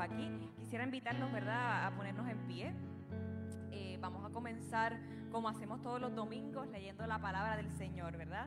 [0.00, 0.50] aquí.
[0.56, 2.72] Quisiera invitarnos, ¿verdad?, a ponernos en pie.
[3.72, 4.98] Eh, vamos a comenzar
[5.30, 8.46] como hacemos todos los domingos, leyendo la palabra del Señor, ¿verdad?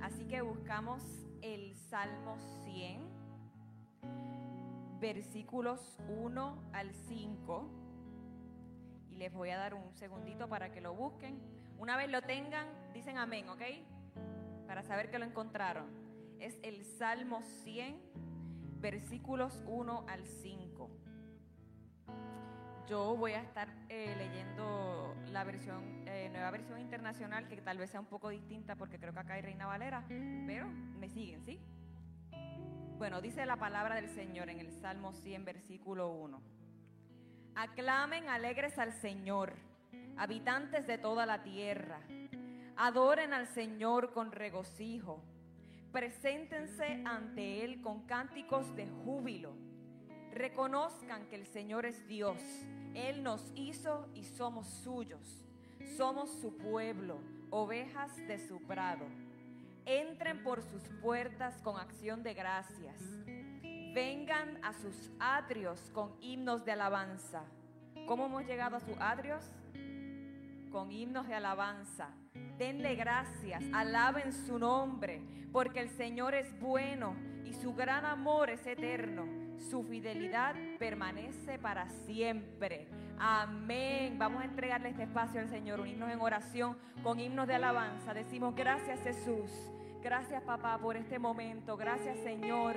[0.00, 1.02] Así que buscamos
[1.42, 3.00] el Salmo 100,
[5.00, 7.68] versículos 1 al 5.
[9.10, 11.40] Y les voy a dar un segundito para que lo busquen.
[11.78, 13.62] Una vez lo tengan, dicen amén, ¿ok?
[14.66, 15.86] Para saber que lo encontraron.
[16.38, 18.00] Es el Salmo 100,
[18.80, 20.67] versículos 1 al 5.
[22.88, 27.90] Yo voy a estar eh, leyendo la versión, eh, nueva versión internacional, que tal vez
[27.90, 30.66] sea un poco distinta porque creo que acá hay Reina Valera, pero
[30.98, 31.60] me siguen, ¿sí?
[32.96, 36.40] Bueno, dice la palabra del Señor en el Salmo 100, versículo 1.
[37.56, 39.52] Aclamen alegres al Señor,
[40.16, 42.00] habitantes de toda la tierra.
[42.76, 45.22] Adoren al Señor con regocijo.
[45.92, 49.54] Preséntense ante Él con cánticos de júbilo.
[50.32, 52.40] Reconozcan que el Señor es Dios.
[52.94, 55.44] Él nos hizo y somos suyos.
[55.96, 57.18] Somos su pueblo,
[57.50, 59.06] ovejas de su prado.
[59.84, 63.00] Entren por sus puertas con acción de gracias.
[63.94, 67.42] Vengan a sus atrios con himnos de alabanza.
[68.06, 69.44] ¿Cómo hemos llegado a sus atrios?
[70.70, 72.10] Con himnos de alabanza.
[72.58, 78.66] Denle gracias, alaben su nombre, porque el Señor es bueno y su gran amor es
[78.66, 79.47] eterno.
[79.58, 82.88] Su fidelidad permanece para siempre.
[83.18, 84.18] Amén.
[84.18, 88.14] Vamos a entregarle este espacio al Señor, unirnos en oración con himnos de alabanza.
[88.14, 89.50] Decimos gracias Jesús.
[90.02, 91.76] Gracias papá por este momento.
[91.76, 92.76] Gracias Señor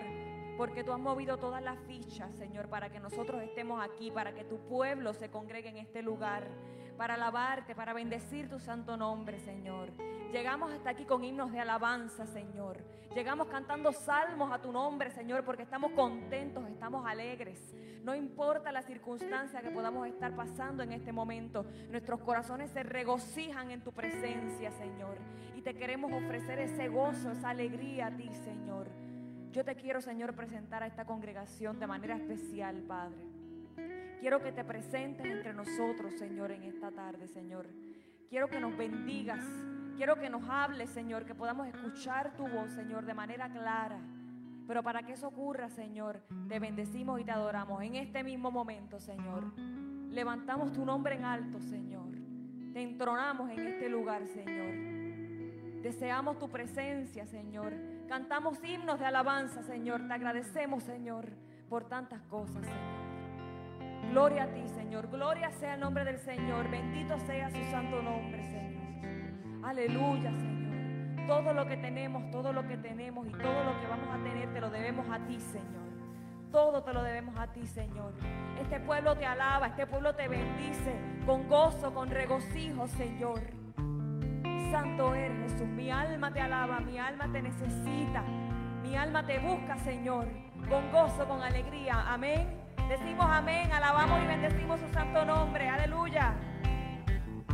[0.58, 4.44] porque tú has movido todas las fichas, Señor, para que nosotros estemos aquí, para que
[4.44, 6.48] tu pueblo se congregue en este lugar,
[6.98, 9.92] para alabarte, para bendecir tu santo nombre, Señor.
[10.32, 12.78] Llegamos hasta aquí con himnos de alabanza, Señor.
[13.14, 17.76] Llegamos cantando salmos a tu nombre, Señor, porque estamos contentos, estamos alegres.
[18.04, 23.72] No importa la circunstancia que podamos estar pasando en este momento, nuestros corazones se regocijan
[23.72, 25.18] en tu presencia, Señor.
[25.56, 28.90] Y te queremos ofrecer ese gozo, esa alegría a ti, Señor.
[29.52, 33.32] Yo te quiero, Señor, presentar a esta congregación de manera especial, Padre.
[34.22, 37.66] Quiero que te presentes entre nosotros, Señor, en esta tarde, Señor.
[38.30, 39.44] Quiero que nos bendigas.
[39.98, 43.98] Quiero que nos hables, Señor, que podamos escuchar tu voz, Señor, de manera clara.
[44.68, 49.00] Pero para que eso ocurra, Señor, te bendecimos y te adoramos en este mismo momento,
[49.00, 49.44] Señor.
[50.12, 52.12] Levantamos tu nombre en alto, Señor.
[52.74, 55.82] Te entronamos en este lugar, Señor.
[55.82, 57.74] Deseamos tu presencia, Señor.
[58.08, 60.08] Cantamos himnos de alabanza, Señor.
[60.08, 61.32] Te agradecemos, Señor,
[61.68, 63.01] por tantas cosas, Señor.
[64.12, 65.10] Gloria a ti, Señor.
[65.10, 66.70] Gloria sea el nombre del Señor.
[66.70, 69.64] Bendito sea su santo nombre, Señor.
[69.64, 71.28] Aleluya, Señor.
[71.28, 74.52] Todo lo que tenemos, todo lo que tenemos y todo lo que vamos a tener,
[74.52, 75.90] te lo debemos a ti, Señor.
[76.52, 78.12] Todo te lo debemos a ti, Señor.
[78.60, 80.94] Este pueblo te alaba, este pueblo te bendice
[81.26, 83.40] con gozo, con regocijo, Señor.
[84.72, 85.68] Santo eres Jesús.
[85.70, 88.24] Mi alma te alaba, mi alma te necesita.
[88.84, 90.28] Mi alma te busca, Señor,
[90.70, 92.12] con gozo, con alegría.
[92.12, 92.61] Amén.
[92.90, 95.70] Decimos amén, alabamos y bendecimos su santo nombre.
[95.70, 96.34] Aleluya.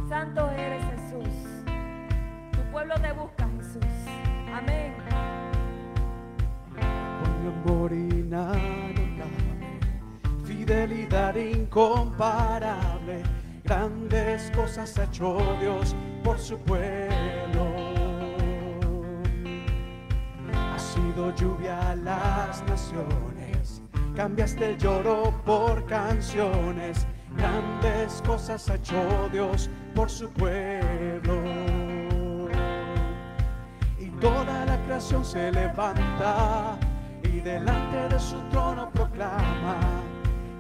[0.09, 1.63] Santo eres Jesús.
[2.51, 3.83] Tu pueblo te busca, Jesús.
[4.53, 4.93] Amén.
[6.75, 9.25] Con amor inagotable,
[10.45, 13.23] fidelidad incomparable,
[13.63, 17.65] grandes cosas ha hecho Dios por su pueblo.
[20.53, 23.36] Ha sido lluvia a las naciones,
[24.17, 27.05] cambiaste el lloro por canciones.
[27.37, 31.39] Grandes cosas ha hecho Dios por su pueblo.
[33.99, 36.79] Y toda la creación se levanta
[37.21, 39.77] y delante de su trono proclama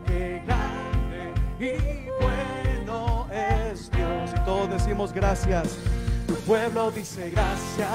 [0.05, 4.31] que grande y bueno es Dios.
[4.35, 5.79] Y todos decimos gracias.
[6.27, 7.89] Tu pueblo dice gracias.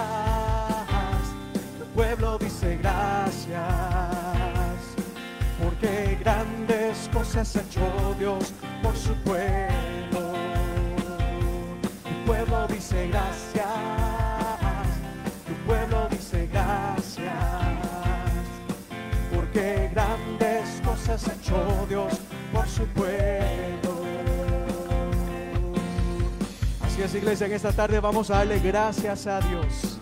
[1.79, 4.31] Tu pueblo dice gracias.
[5.62, 10.32] Porque grandes cosas ha hecho Dios por su pueblo.
[12.03, 13.67] Tu pueblo dice gracias.
[15.47, 17.32] Tu pueblo dice gracias.
[19.35, 22.20] Porque grandes cosas ha hecho Dios
[22.53, 24.03] por su pueblo.
[26.85, 29.99] Así es, iglesia, en esta tarde vamos a darle gracias a Dios.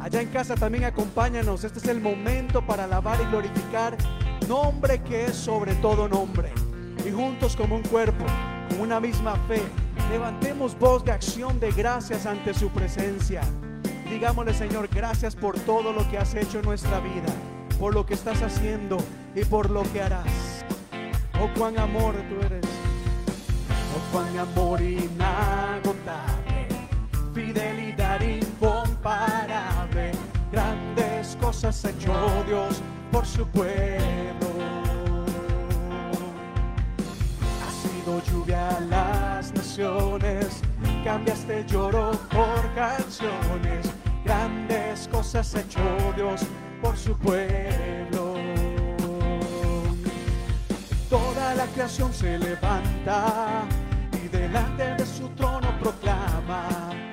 [0.00, 1.64] Allá en casa también acompáñanos.
[1.64, 3.96] Este es el momento para alabar y glorificar
[4.46, 6.50] nombre que es sobre todo nombre.
[7.06, 8.24] Y juntos como un cuerpo,
[8.68, 9.62] con una misma fe,
[10.10, 13.42] levantemos voz de acción de gracias ante su presencia.
[14.10, 17.32] Digámosle, Señor, gracias por todo lo que has hecho en nuestra vida,
[17.78, 18.98] por lo que estás haciendo
[19.34, 20.64] y por lo que harás.
[21.40, 22.64] Oh, cuán amor tú eres.
[23.94, 26.68] Oh, cuán amor inagotable.
[27.34, 30.12] Fidelidad incomparable.
[30.50, 32.12] Grandes cosas ha hecho
[32.46, 32.80] Dios
[33.10, 34.48] por su pueblo.
[37.62, 40.60] Ha sido lluvia a las naciones.
[41.04, 43.86] Cambiaste lloro por canciones.
[44.24, 45.80] Grandes cosas ha hecho
[46.16, 46.42] Dios
[46.82, 48.34] por su pueblo.
[51.08, 53.64] Toda la creación se levanta
[54.12, 57.05] y delante de su trono proclama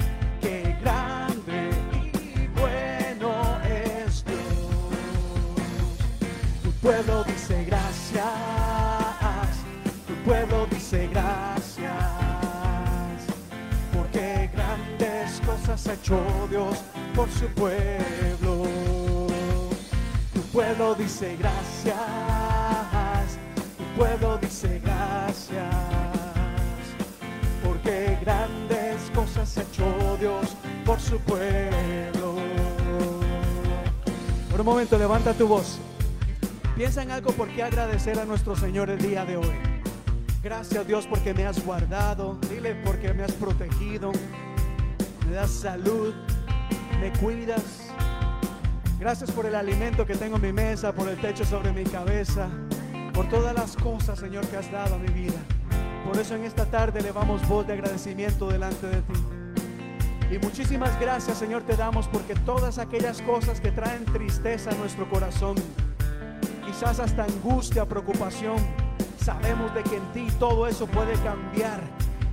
[15.84, 16.84] grandes cosas ha hecho Dios
[17.16, 18.64] por su pueblo.
[20.34, 21.96] Tu pueblo dice gracias,
[23.78, 25.76] tu pueblo dice gracias,
[27.64, 32.36] porque grandes cosas ha hecho Dios por su pueblo.
[34.52, 35.80] Por un momento, levanta tu voz.
[36.76, 39.56] Piensa en algo por qué agradecer a nuestro Señor el día de hoy.
[40.44, 42.38] Gracias Dios porque me has guardado.
[42.50, 44.12] Dile porque me has protegido.
[45.28, 46.14] Me das salud.
[47.00, 47.92] Me cuidas.
[49.00, 52.48] Gracias por el alimento que tengo en mi mesa, por el techo sobre mi cabeza,
[53.14, 55.40] por todas las cosas, Señor, que has dado a mi vida.
[56.06, 59.14] Por eso en esta tarde elevamos voz de agradecimiento delante de ti.
[60.32, 65.10] Y muchísimas gracias, Señor, te damos porque todas aquellas cosas que traen tristeza a nuestro
[65.10, 65.56] corazón,
[66.66, 68.56] quizás hasta angustia, preocupación,
[69.18, 71.82] sabemos de que en ti todo eso puede cambiar.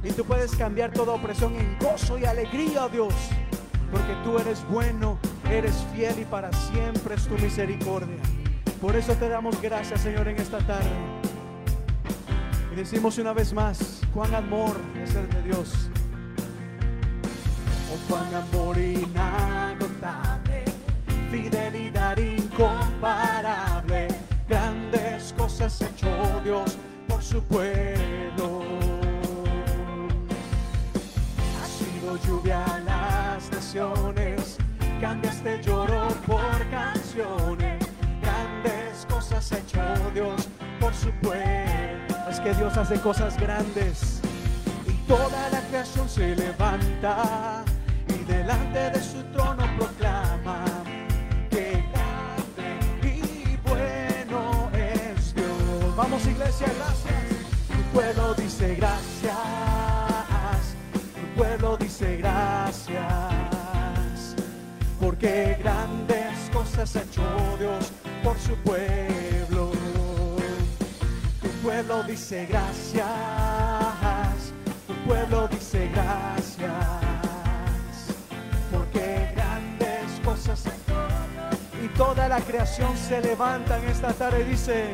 [0.02, 3.14] Y tú puedes cambiar toda opresión en gozo y alegría, Dios.
[3.90, 5.18] Porque tú eres bueno,
[5.50, 8.16] eres fiel y para siempre es tu misericordia.
[8.80, 10.88] Por eso te damos gracias, Señor, en esta tarde.
[12.72, 15.90] Y decimos una vez más, cuán amor es el de Dios.
[17.92, 20.64] Oh, cuán amor inagotable,
[21.30, 24.08] fidelidad incomparable,
[24.48, 27.99] grandes cosas hecho Dios por su pueblo.
[33.74, 34.56] Las naciones,
[35.00, 37.78] cambiaste lloro por canciones,
[38.20, 39.80] grandes cosas ha hecho
[40.12, 40.48] Dios
[40.80, 42.16] por su pueblo.
[42.28, 44.20] Es que Dios hace cosas grandes
[44.86, 47.64] y toda la creación se levanta
[48.08, 50.64] y delante de su trono proclama
[51.50, 55.96] que grande y bueno es Dios.
[55.96, 57.14] Vamos iglesia, gracias.
[57.68, 59.36] Tu pueblo dice gracias,
[61.14, 63.49] tu pueblo dice gracias,
[65.00, 67.22] porque grandes cosas ha hecho
[67.58, 67.90] Dios
[68.22, 69.72] por su pueblo.
[71.40, 73.06] Tu pueblo dice gracias,
[74.86, 76.68] tu pueblo dice gracias,
[78.70, 81.84] porque grandes cosas ha hecho.
[81.84, 84.92] Y toda la creación se levanta en esta tarde dice,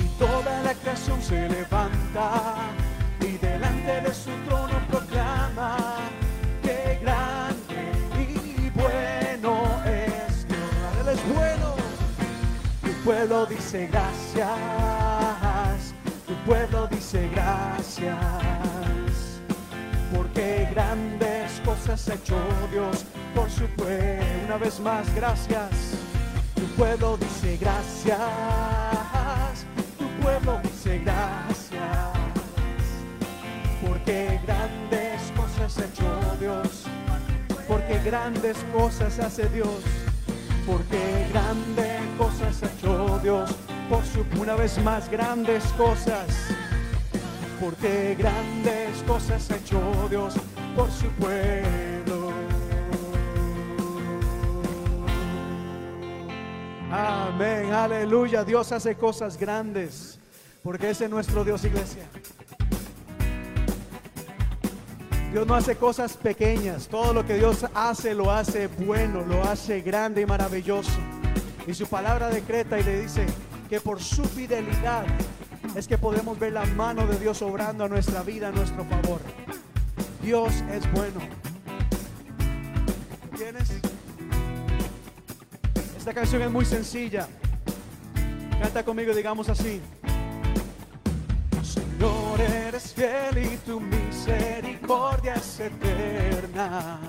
[0.00, 2.56] y toda la creación se levanta
[3.20, 5.76] y delante de su trono proclama
[6.62, 7.37] que grande
[13.08, 14.46] pueblo dice gracias,
[16.26, 18.14] tu pueblo dice gracias,
[20.14, 22.36] porque grandes cosas ha hecho
[22.70, 24.22] Dios por su pueblo.
[24.44, 25.70] Una vez más, gracias.
[26.54, 28.18] Tu pueblo dice gracias,
[29.98, 32.12] tu pueblo dice gracias,
[33.86, 36.84] porque grandes cosas ha hecho Dios,
[37.66, 39.82] porque grandes cosas hace Dios,
[40.68, 43.50] porque grandes cosas ha hecho Dios,
[43.88, 46.26] por su una vez más grandes cosas,
[47.58, 50.34] porque grandes cosas ha hecho Dios
[50.76, 52.32] por su pueblo.
[56.92, 58.44] Amén, aleluya.
[58.44, 60.20] Dios hace cosas grandes,
[60.62, 62.04] porque ese es nuestro Dios, iglesia.
[65.32, 69.82] Dios no hace cosas pequeñas, todo lo que Dios hace lo hace bueno, lo hace
[69.82, 70.98] grande y maravilloso.
[71.66, 73.26] Y su palabra decreta y le dice
[73.68, 75.04] que por su fidelidad
[75.76, 79.20] es que podemos ver la mano de Dios obrando a nuestra vida a nuestro favor.
[80.22, 81.20] Dios es bueno.
[83.36, 83.70] ¿Tienes?
[85.96, 87.28] Esta canción es muy sencilla.
[88.62, 89.82] Canta conmigo, digamos así.
[91.98, 97.00] Señor, eres fiel y tu misericordia es eterna.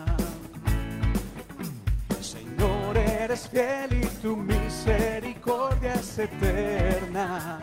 [2.19, 7.59] Señor, eres fiel y tu misericordia es eterna.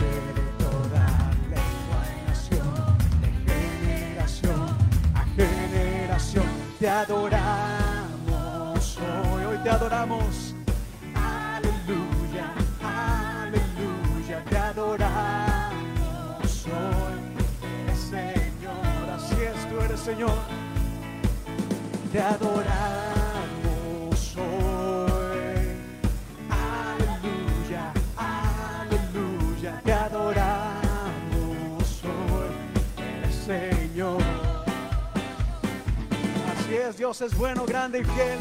[0.00, 1.06] De toda
[1.48, 4.76] lengua nación, de generación
[5.14, 6.46] a generación,
[6.80, 7.38] te adoramos
[8.98, 10.45] hoy, hoy te adoramos.
[20.06, 20.38] Señor.
[22.12, 22.76] Te adoramos
[24.36, 25.72] hoy.
[26.48, 30.44] Aleluya, aleluya, te adoramos
[32.04, 32.54] hoy.
[33.44, 34.22] Señor.
[36.52, 38.38] Así es, Dios es bueno, grande y fiel.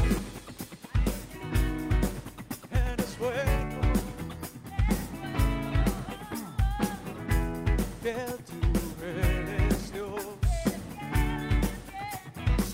[8.04, 8.45] Eres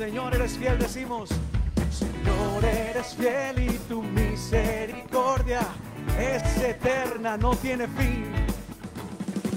[0.01, 1.29] Señor, eres fiel, decimos.
[1.91, 5.62] Señor, eres fiel y tu misericordia
[6.20, 8.25] es eterna, no tiene fin.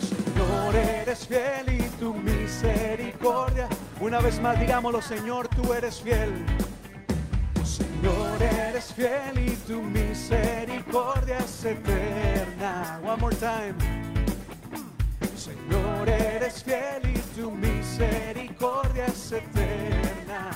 [0.02, 3.70] Señor, eres fiel y tu misericordia.
[4.02, 6.44] Una vez más, digámoslo, Señor, tú eres fiel.
[7.64, 13.00] Señor, eres fiel y tu misericordia es eterna.
[13.02, 14.03] One more time.
[16.04, 20.50] Señor, eres fiel y tu misericordia es eterna.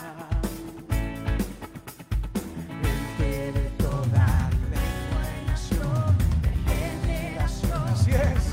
[3.18, 6.18] El de toda generación.
[7.90, 8.52] Así es.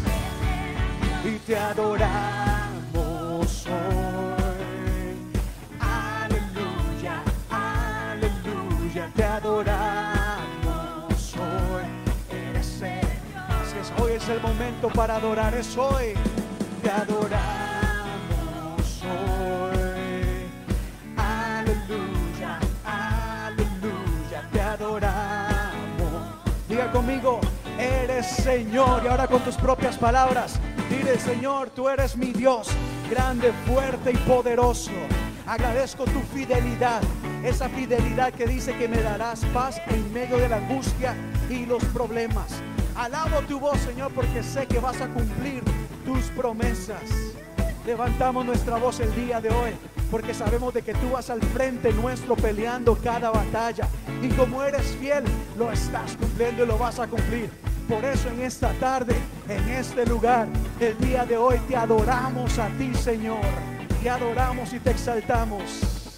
[1.26, 2.08] Y te adoramos
[3.68, 5.18] hoy.
[5.80, 11.84] Aleluya, aleluya, te adoramos hoy.
[12.32, 13.04] Eres Señor.
[13.62, 16.16] Así es, hoy es el momento para adorar, es hoy.
[26.96, 27.42] Conmigo,
[27.78, 29.04] eres Señor.
[29.04, 32.70] Y ahora con tus propias palabras, dile Señor, tú eres mi Dios,
[33.10, 34.92] grande, fuerte y poderoso.
[35.46, 37.02] Agradezco tu fidelidad,
[37.44, 41.16] esa fidelidad que dice que me darás paz en medio de la angustia
[41.50, 42.62] y los problemas.
[42.96, 45.64] Alabo tu voz, Señor, porque sé que vas a cumplir
[46.06, 47.34] tus promesas.
[47.86, 49.72] Levantamos nuestra voz el día de hoy,
[50.10, 53.88] porque sabemos de que tú vas al frente nuestro peleando cada batalla.
[54.22, 55.24] Y como eres fiel,
[55.58, 57.50] lo estás cumpliendo y lo vas a cumplir.
[57.88, 59.16] Por eso en esta tarde,
[59.48, 60.48] en este lugar,
[60.80, 63.46] el día de hoy te adoramos a ti, Señor.
[64.02, 66.18] Te adoramos y te exaltamos.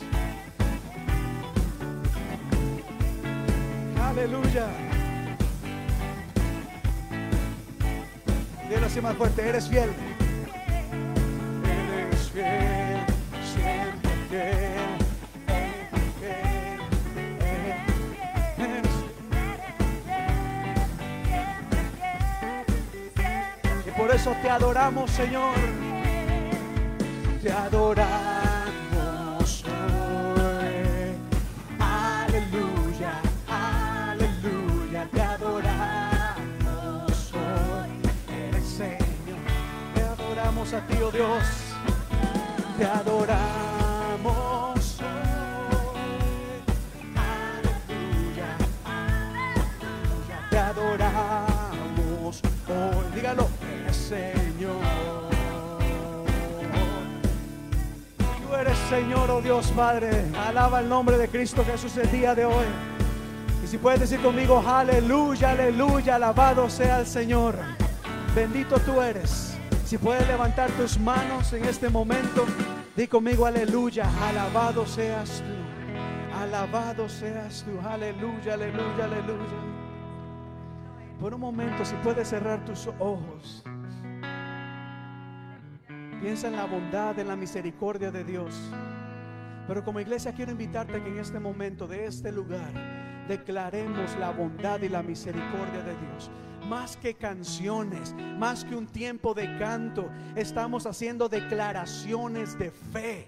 [4.01, 4.87] Aleluya.
[8.70, 9.90] Dile así más fuerte, eres fiel.
[11.64, 13.06] Eres fiel,
[13.56, 14.98] siempre fiel.
[16.20, 16.82] fiel,
[18.58, 18.92] eres
[23.88, 25.56] Y por eso te adoramos, Señor.
[27.42, 28.37] Te adoramos
[40.74, 41.44] a ti, oh Dios.
[42.78, 43.38] Te adoramos
[45.00, 45.96] hoy.
[47.88, 48.58] Aleluya.
[50.50, 53.06] Te adoramos hoy.
[53.16, 53.48] Dígalo,
[53.92, 54.76] Señor.
[58.18, 60.26] Tú eres Señor, oh Dios Padre.
[60.48, 62.66] Alaba el nombre de Cristo Jesús el día de hoy.
[63.64, 67.56] Y si puedes decir conmigo, aleluya, aleluya, alabado sea el Señor.
[68.36, 69.57] Bendito tú eres.
[69.88, 72.46] Si puedes levantar tus manos en este momento,
[72.94, 76.36] di conmigo, aleluya, alabado seas tú.
[76.38, 79.60] Alabado seas tú, aleluya, aleluya, aleluya.
[81.22, 83.63] Por un momento, si puedes cerrar tus ojos.
[86.20, 88.70] Piensa en la bondad, en la misericordia de Dios.
[89.70, 92.74] Pero como iglesia quiero invitarte a que en este momento, de este lugar,
[93.29, 96.29] declaremos la bondad y la misericordia de Dios.
[96.68, 103.26] Más que canciones, más que un tiempo de canto, estamos haciendo declaraciones de fe.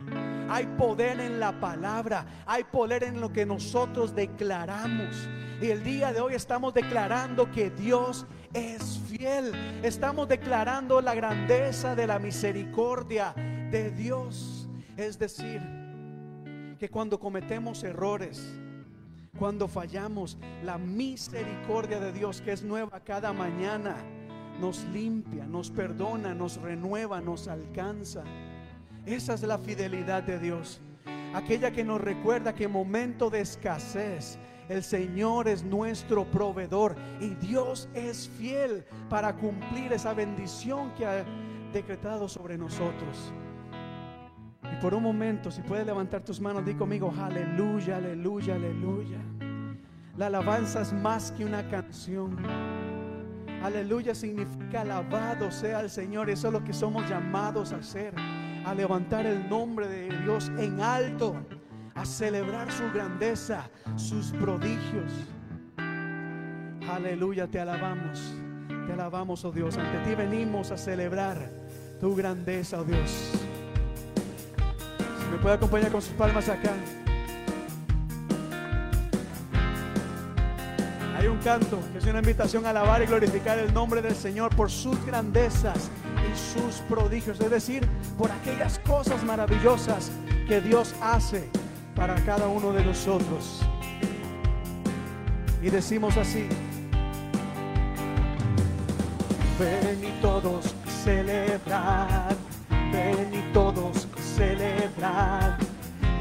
[0.50, 5.30] Hay poder en la palabra, hay poder en lo que nosotros declaramos.
[5.62, 9.54] Y el día de hoy estamos declarando que Dios es fiel.
[9.84, 13.34] Estamos declarando la grandeza de la misericordia
[13.72, 14.68] de Dios.
[14.98, 15.62] Es decir,
[16.78, 18.60] que cuando cometemos errores,
[19.40, 23.96] cuando fallamos, la misericordia de Dios que es nueva cada mañana,
[24.60, 28.26] nos limpia, nos perdona, nos renueva, nos alcanza.
[29.06, 30.82] Esa es la fidelidad de Dios.
[31.34, 37.30] Aquella que nos recuerda que en momento de escasez, el Señor es nuestro proveedor y
[37.36, 41.24] Dios es fiel para cumplir esa bendición que ha
[41.72, 43.32] decretado sobre nosotros.
[44.64, 49.20] Y por un momento, si puedes levantar tus manos, di conmigo, aleluya, aleluya, aleluya.
[50.18, 52.38] La alabanza es más que una canción.
[53.64, 56.30] Aleluya significa alabado sea el Señor.
[56.30, 58.14] Eso es lo que somos llamados a hacer.
[58.66, 61.36] A levantar el nombre de Dios en alto.
[61.96, 65.12] A celebrar su grandeza, sus prodigios.
[66.90, 68.34] Aleluya, te alabamos.
[68.88, 69.78] Te alabamos, oh Dios.
[69.78, 71.50] Ante ti venimos a celebrar
[72.00, 73.49] tu grandeza, oh Dios.
[75.32, 76.72] Me puede acompañar con sus palmas acá.
[81.18, 84.56] Hay un canto que es una invitación a alabar y glorificar el nombre del Señor
[84.56, 85.90] por sus grandezas
[86.26, 90.12] y sus prodigios, es decir, por aquellas cosas maravillosas
[90.48, 91.50] que Dios hace
[91.96, 93.62] para cada uno de nosotros.
[95.62, 96.48] Y decimos así,
[99.60, 102.34] ven y todos celebrar,
[102.70, 104.08] ven y todos
[104.40, 105.58] celebrar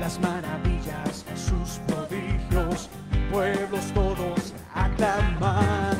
[0.01, 2.91] las maravillas, sus prodigios,
[3.31, 5.97] pueblos todos aclamar,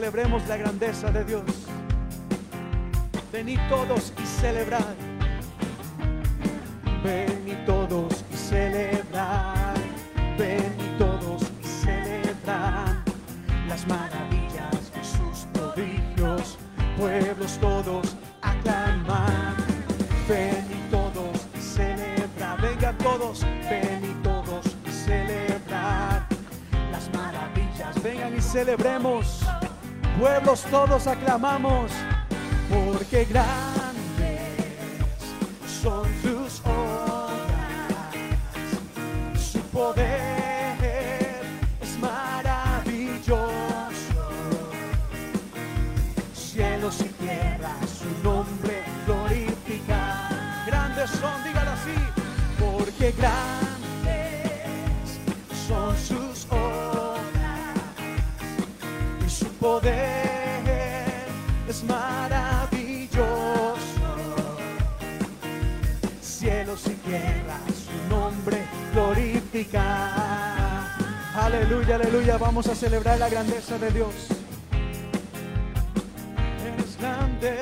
[0.00, 1.42] celebremos la grandeza de Dios.
[3.30, 4.89] Venid todos y celebrad.
[30.70, 31.90] Todos aclamamos.
[32.68, 33.69] Porque grandes
[72.80, 74.14] celebrar la grandeza de Dios.
[76.98, 77.58] Grande.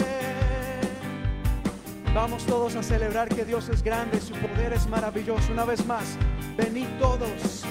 [2.15, 5.53] Vamos todos a celebrar que Dios es grande, su poder es maravilloso.
[5.53, 6.17] Una vez más,
[6.57, 7.65] venid todos.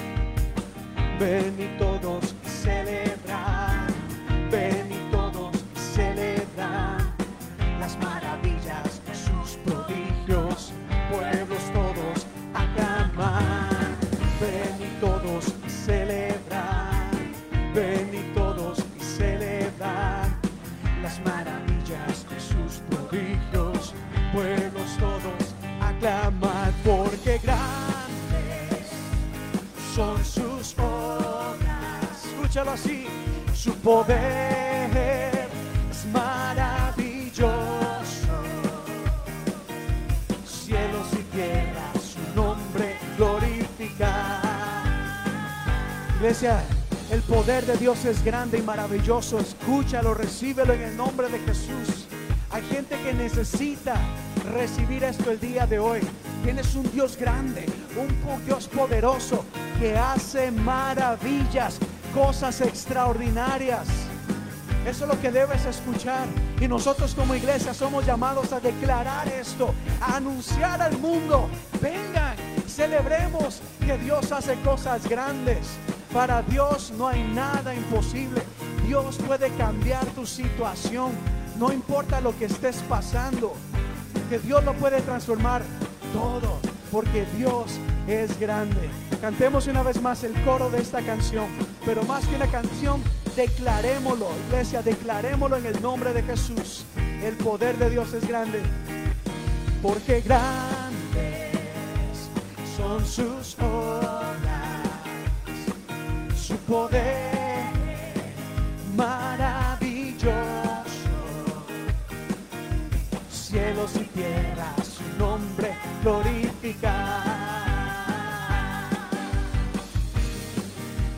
[1.18, 1.97] Ven y todos
[32.58, 33.06] Escúchalo así,
[33.54, 35.48] su poder
[35.92, 37.46] es maravilloso.
[40.44, 44.42] Cielos y tierra, su nombre glorificar.
[46.16, 46.64] Iglesia,
[47.12, 49.38] el poder de Dios es grande y maravilloso.
[49.38, 52.08] Escúchalo, recíbelo en el nombre de Jesús.
[52.50, 53.94] Hay gente que necesita
[54.52, 56.00] recibir esto el día de hoy.
[56.42, 57.66] Tienes un Dios grande,
[57.96, 59.44] un Dios poderoso
[59.78, 61.78] que hace maravillas,
[62.18, 63.86] cosas extraordinarias.
[64.84, 66.26] Eso es lo que debes escuchar.
[66.60, 71.48] Y nosotros como iglesia somos llamados a declarar esto, a anunciar al mundo.
[71.80, 72.34] Vengan,
[72.66, 75.58] celebremos que Dios hace cosas grandes.
[76.12, 78.42] Para Dios no hay nada imposible.
[78.84, 81.12] Dios puede cambiar tu situación.
[81.56, 83.54] No importa lo que estés pasando.
[84.28, 85.62] Que Dios lo puede transformar
[86.12, 86.58] todo.
[86.90, 89.07] porque Dios es grande.
[89.20, 91.46] Cantemos una vez más el coro de esta canción,
[91.84, 93.02] pero más que una canción,
[93.34, 96.84] declarémoslo, iglesia, declarémoslo en el nombre de Jesús.
[97.22, 98.62] El poder de Dios es grande,
[99.82, 101.52] porque grandes
[102.76, 104.38] son sus obras,
[106.36, 107.32] su poder
[108.96, 110.30] maravilloso,
[113.32, 117.37] cielos y tierra, su nombre glorificar.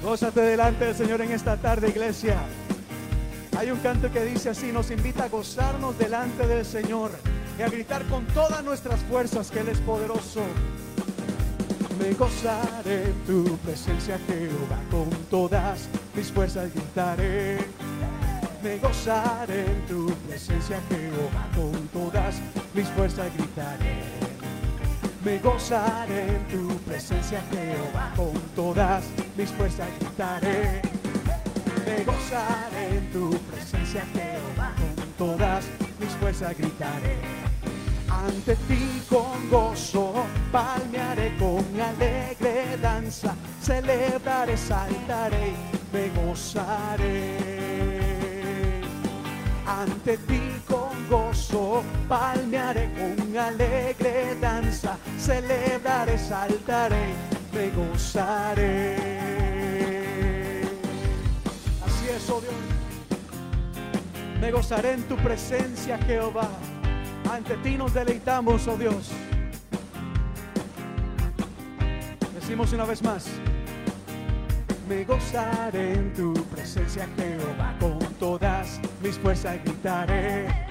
[0.03, 2.39] Gózate delante del Señor en esta tarde, iglesia.
[3.59, 7.11] Hay un canto que dice así, nos invita a gozarnos delante del Señor
[7.59, 10.41] y a gritar con todas nuestras fuerzas que Él es poderoso.
[11.99, 17.59] Me gozaré en tu presencia, Jehová, con todas mis fuerzas gritaré.
[18.63, 22.37] Me gozaré en tu presencia, Jehová, con todas
[22.75, 24.20] mis fuerzas gritaré.
[25.25, 29.05] Me gozaré en tu presencia, Jehová, con todas
[29.37, 30.81] mis fuerzas gritaré.
[31.87, 35.67] Me gozaré en tu presencia, Jehová, con todas
[35.99, 37.17] mis fuerzas gritaré.
[38.09, 45.53] Ante ti con gozo palmearé con alegre danza, celebraré, saltaré,
[45.93, 47.61] me gozaré
[49.71, 57.13] ante ti con gozo, palmearé con alegre danza, celebraré, saltaré,
[57.53, 58.97] me gozaré.
[61.85, 62.55] Así es, oh Dios.
[64.41, 66.49] Me gozaré en tu presencia, Jehová.
[67.31, 69.11] Ante ti nos deleitamos, oh Dios.
[72.35, 73.27] Decimos una vez más.
[74.89, 80.70] Me gozaré en tu presencia, Jehová, con todas mis fuerzas gritaré.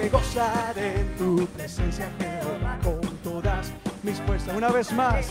[0.00, 3.70] Me gozaré en tu presencia, Jehová, con todas
[4.02, 4.56] mis fuerzas.
[4.56, 5.28] Una vez más.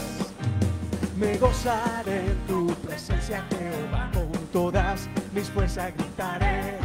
[1.17, 6.77] Me gozaré en tu presencia, Jehová, con todas mis fuerzas gritaré.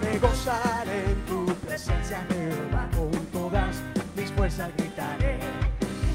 [0.00, 3.76] Me gozaré en tu presencia, Jehová, con todas
[4.14, 5.40] mis fuerzas gritaré.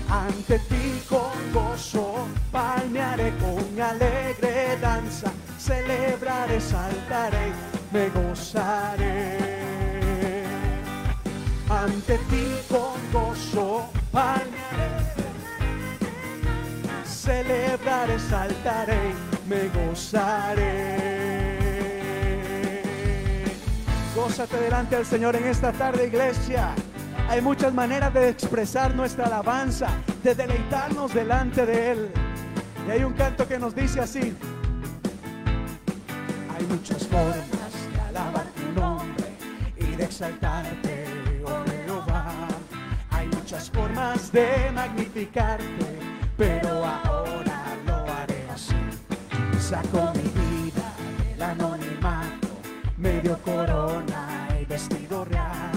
[0.09, 7.51] Ante ti con gozo palmearé con alegre danza, celebraré, saltaré,
[7.91, 9.50] me gozaré.
[11.83, 14.51] Ante ti con gozo palmearé,
[17.03, 19.13] celebraré, saltaré,
[19.49, 21.21] me gozaré.
[24.15, 26.75] Gózate delante del Señor en esta tarde, iglesia.
[27.27, 29.87] Hay muchas maneras de expresar nuestra alabanza,
[30.21, 32.11] de deleitarnos delante de Él.
[32.87, 34.35] Y hay un canto que nos dice así.
[36.55, 37.35] Hay muchas formas
[37.91, 39.25] de alabar tu nombre
[39.77, 41.00] y de exaltarte,
[43.51, 45.99] muchas formas de magnificarte,
[46.37, 48.73] pero ahora lo haré así.
[49.59, 50.93] Saco mi vida
[51.27, 52.47] del anonimato,
[52.95, 55.71] medio corona y vestido real.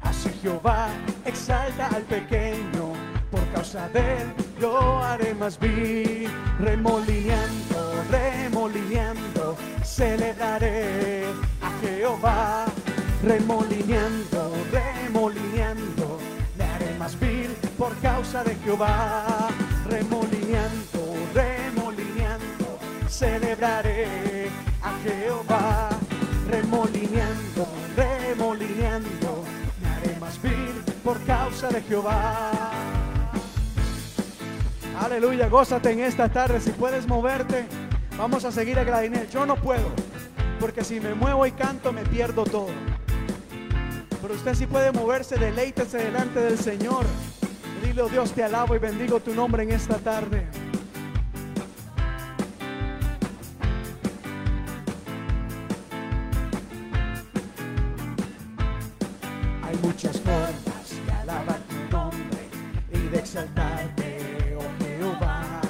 [0.00, 0.88] Así Jehová
[1.26, 2.94] exalta al pequeño,
[3.30, 6.26] por causa de él yo haré más vil.
[6.58, 11.26] Remolineando, remolineando, celebraré
[11.60, 12.64] a Jehová.
[13.22, 16.18] Remolineando, remolineando,
[17.00, 19.48] más vil por causa de Jehová.
[19.88, 21.00] Remolineando,
[21.34, 24.50] remolineando, celebraré
[24.82, 25.88] a Jehová.
[26.46, 29.44] Remolineando, remolineando,
[29.80, 32.70] me haré más vil por causa de Jehová.
[35.00, 36.60] Aleluya, gózate en esta tarde.
[36.60, 37.64] Si puedes moverte,
[38.18, 39.26] vamos a seguir a Gladinel.
[39.30, 39.90] Yo no puedo,
[40.60, 42.89] porque si me muevo y canto, me pierdo todo.
[44.34, 47.04] Usted sí puede moverse, deleítese delante del Señor.
[47.84, 50.46] Dile, oh Dios, te alabo y bendigo tu nombre en esta tarde.
[59.62, 62.48] Hay muchas formas de alabar tu nombre
[62.92, 65.60] y de exaltarte, oh Jehová.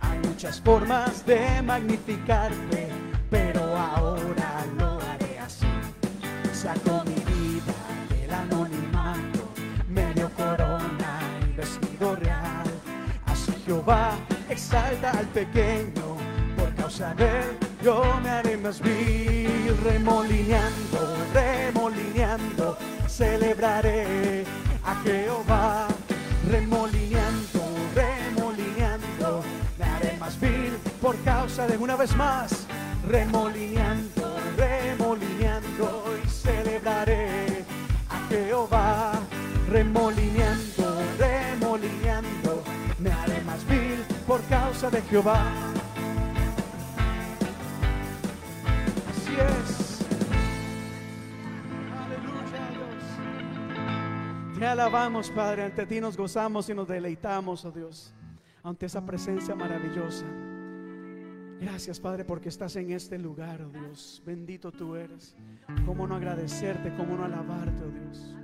[0.00, 2.88] Hay muchas formas de magnificarte,
[3.30, 5.66] pero ahora lo haré así.
[6.52, 6.97] Saco
[14.68, 16.16] exalta al pequeño,
[16.54, 22.76] por causa de él yo me haré más vil, remolineando, remolineando,
[23.06, 24.44] celebraré
[24.84, 25.88] a Jehová,
[26.50, 27.60] remolineando,
[27.94, 29.42] remolineando,
[29.78, 32.66] me haré más vil por causa de una vez más,
[33.06, 37.64] remolineando, remolineando y celebraré
[38.10, 39.12] a Jehová,
[39.70, 40.77] remolineando,
[44.48, 45.42] casa de Jehová.
[49.10, 50.00] Así es.
[51.96, 54.58] Aleluya, Dios.
[54.58, 55.64] Te alabamos, Padre.
[55.64, 58.12] Ante ti nos gozamos y nos deleitamos, oh Dios,
[58.62, 60.26] ante esa presencia maravillosa.
[61.60, 64.22] Gracias, Padre, porque estás en este lugar, oh Dios.
[64.24, 65.34] Bendito tú eres.
[65.84, 66.94] ¿Cómo no agradecerte?
[66.96, 68.36] ¿Cómo no alabarte, oh Dios?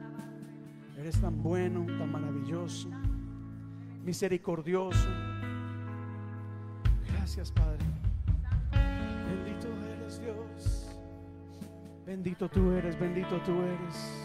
[0.98, 2.88] Eres tan bueno, tan maravilloso,
[4.04, 5.33] misericordioso.
[7.24, 7.78] Gracias, Padre.
[9.26, 10.90] Bendito eres, Dios.
[12.04, 14.24] Bendito tú eres, bendito tú eres.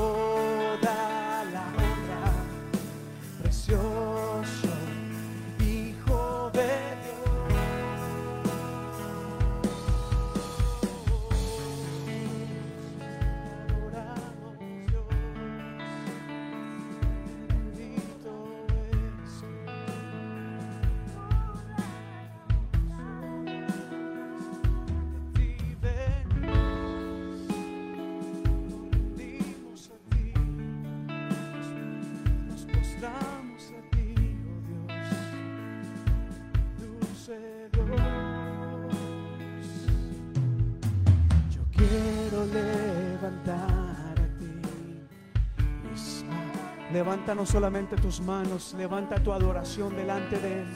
[47.21, 50.67] Levanta no solamente tus manos, levanta tu adoración delante de Él.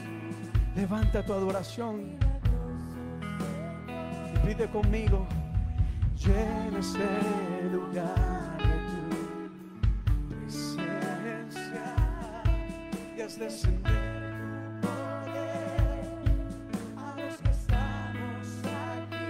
[0.75, 2.19] Levanta tu adoración
[4.31, 5.25] y pide conmigo,
[6.15, 6.99] llena este
[7.71, 9.09] lugar de tu
[10.29, 11.95] presencia
[13.17, 16.05] y haz descender tu poder
[16.95, 18.61] a los que estamos
[19.01, 19.25] aquí.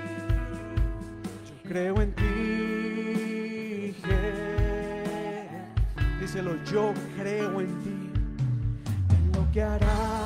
[1.63, 2.35] Creo en ti,
[6.75, 8.11] yo creo en ti,
[9.15, 10.24] en lo que harás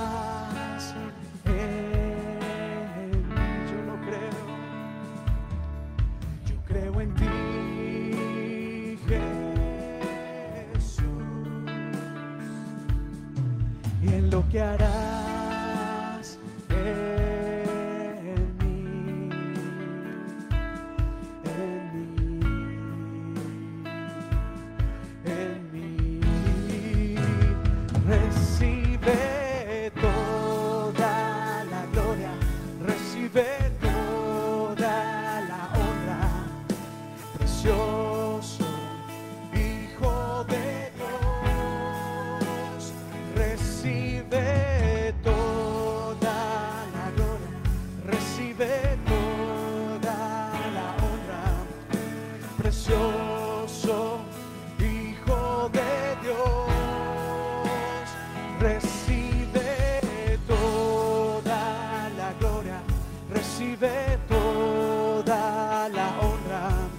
[65.29, 66.89] la honra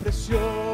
[0.00, 0.67] preciosa.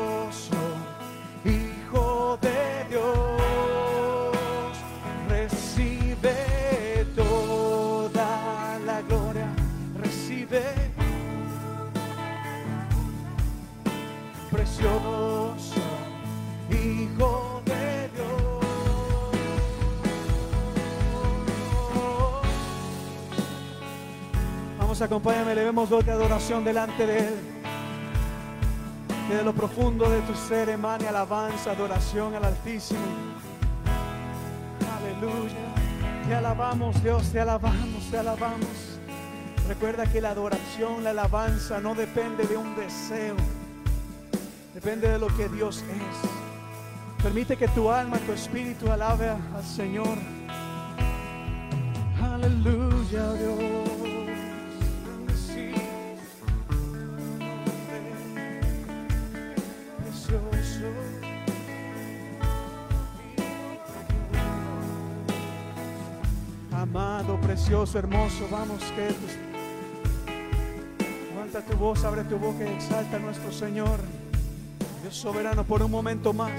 [24.95, 27.35] Vamos, acompáñame, le vemos voz de adoración delante de Él.
[29.27, 33.01] Que de lo profundo de tu ser emane alabanza, adoración al Altísimo.
[34.97, 36.29] Aleluya.
[36.29, 39.01] Te alabamos, Dios, te alabamos, te alabamos.
[39.67, 43.35] Recuerda que la adoración, la alabanza no depende de un deseo.
[44.75, 47.21] Depende de lo que Dios es.
[47.21, 50.19] Permite que tu alma, tu espíritu alabe al Señor.
[52.23, 53.74] Aleluya, Dios.
[67.65, 69.09] Precioso, hermoso, vamos que
[71.31, 74.01] levanta tu voz, abre tu boca y exalta a nuestro Señor.
[75.01, 76.53] Dios soberano, por un momento más,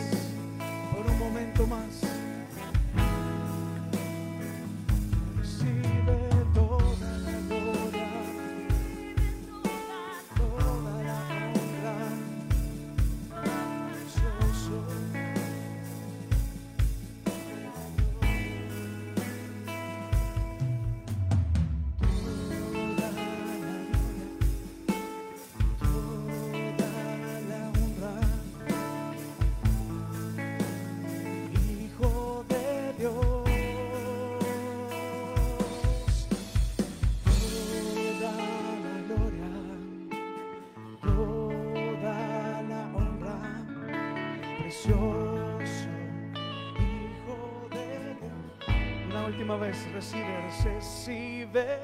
[51.55, 51.77] recibe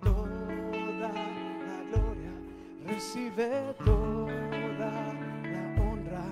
[0.00, 0.28] toda
[1.00, 2.32] la gloria,
[2.86, 4.32] recibe toda
[4.78, 6.24] la honra,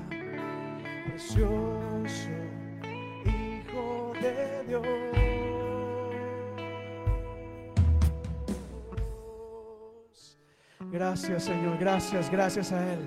[1.07, 2.31] precioso
[3.25, 4.87] Hijo de Dios.
[10.91, 13.01] Gracias Señor, gracias, gracias a Él.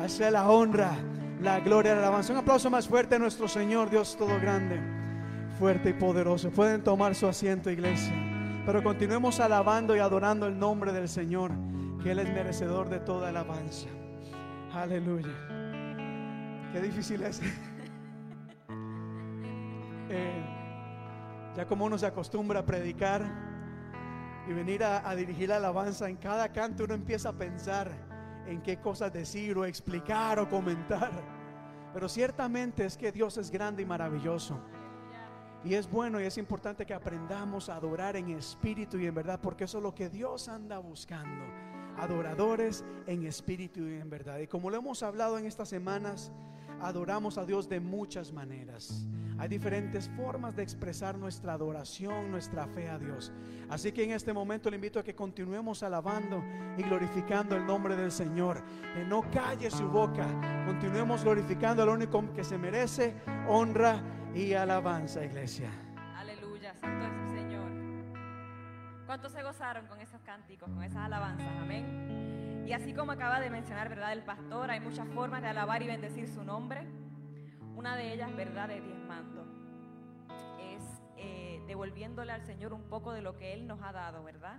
[0.00, 0.92] Hace la honra,
[1.40, 2.32] la gloria, la alabanza.
[2.32, 4.78] Un aplauso más fuerte a nuestro Señor, Dios todo grande,
[5.58, 6.50] fuerte y poderoso.
[6.50, 8.23] Pueden tomar su asiento, iglesia.
[8.66, 11.52] Pero continuemos alabando y adorando el nombre del Señor,
[12.02, 13.88] que Él es merecedor de toda alabanza.
[14.72, 15.34] Aleluya.
[16.72, 17.40] Qué difícil es.
[20.10, 20.44] Eh,
[21.56, 23.24] ya como uno se acostumbra a predicar
[24.46, 27.90] y venir a, a dirigir la alabanza, en cada canto uno empieza a pensar
[28.46, 31.10] en qué cosas decir o explicar o comentar.
[31.94, 34.60] Pero ciertamente es que Dios es grande y maravilloso.
[35.64, 39.40] Y es bueno y es importante que aprendamos a adorar en espíritu y en verdad,
[39.42, 41.42] porque eso es lo que Dios anda buscando.
[41.96, 44.38] Adoradores en espíritu y en verdad.
[44.40, 46.30] Y como lo hemos hablado en estas semanas,
[46.80, 49.06] adoramos a Dios de muchas maneras.
[49.38, 53.32] Hay diferentes formas de expresar nuestra adoración, nuestra fe a Dios.
[53.70, 56.44] Así que en este momento le invito a que continuemos alabando
[56.76, 58.62] y glorificando el nombre del Señor.
[58.94, 60.26] Que no calle su boca.
[60.66, 63.14] Continuemos glorificando al único que se merece
[63.48, 64.02] honra
[64.34, 65.70] y alabanza, iglesia.
[66.16, 67.70] Aleluya, santo es el Señor.
[69.06, 71.52] ¿Cuántos se gozaron con esos cánticos, con esas alabanzas?
[71.60, 72.64] Amén.
[72.66, 74.12] Y así como acaba de mencionar, ¿verdad?
[74.12, 76.84] El pastor, hay muchas formas de alabar y bendecir su nombre.
[77.76, 78.68] Una de ellas, ¿verdad?
[78.68, 79.46] De diezmando.
[80.58, 80.82] Es
[81.16, 84.56] eh, devolviéndole al Señor un poco de lo que Él nos ha dado, ¿verdad?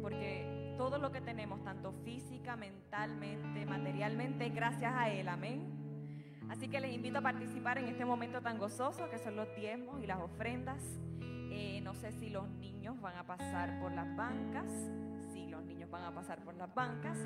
[0.00, 5.28] Porque todo lo que tenemos, tanto física, mentalmente, materialmente, gracias a Él.
[5.28, 5.89] Amén.
[6.50, 10.02] Así que les invito a participar en este momento tan gozoso que son los diezmos
[10.02, 10.82] y las ofrendas.
[11.22, 14.68] Eh, no sé si los niños van a pasar por las bancas,
[15.32, 17.16] si los niños van a pasar por las bancas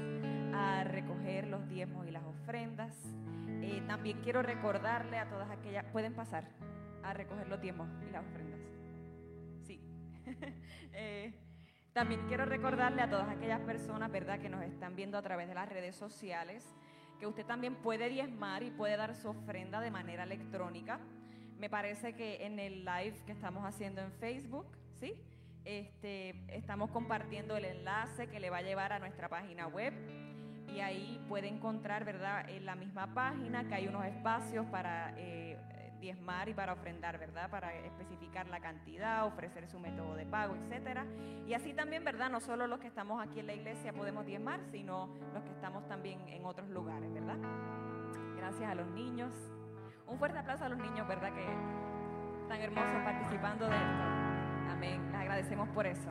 [0.54, 2.94] a recoger los diezmos y las ofrendas.
[3.62, 6.44] Eh, también quiero recordarle a todas aquellas, pueden pasar
[7.02, 8.60] a recoger los diezmos y las ofrendas.
[9.64, 9.80] Sí.
[10.96, 11.34] Eh,
[11.92, 15.54] también quiero recordarle a todas aquellas personas, ¿verdad?, que nos están viendo a través de
[15.54, 16.72] las redes sociales
[17.18, 21.00] que usted también puede diezmar y puede dar su ofrenda de manera electrónica.
[21.58, 25.14] Me parece que en el live que estamos haciendo en Facebook, ¿sí?
[25.64, 29.94] Este, estamos compartiendo el enlace que le va a llevar a nuestra página web
[30.74, 32.48] y ahí puede encontrar, ¿verdad?
[32.50, 35.53] En la misma página que hay unos espacios para eh,
[36.00, 37.50] diezmar y para ofrendar, ¿verdad?
[37.50, 41.06] Para especificar la cantidad, ofrecer su método de pago, etcétera.
[41.46, 42.30] Y así también, ¿verdad?
[42.30, 45.86] No solo los que estamos aquí en la iglesia podemos diezmar, sino los que estamos
[45.88, 47.38] también en otros lugares, ¿verdad?
[48.36, 49.32] Gracias a los niños.
[50.06, 51.32] Un fuerte aplauso a los niños, ¿verdad?
[51.32, 51.46] Que
[52.48, 54.04] tan hermosos participando de esto.
[54.70, 55.10] Amén.
[55.10, 56.08] Les agradecemos por eso.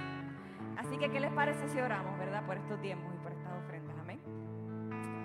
[0.77, 2.45] Así que, ¿qué les parece si oramos, verdad?
[2.45, 3.95] Por estos diezmos y por estas ofrendas.
[3.99, 4.19] Amén.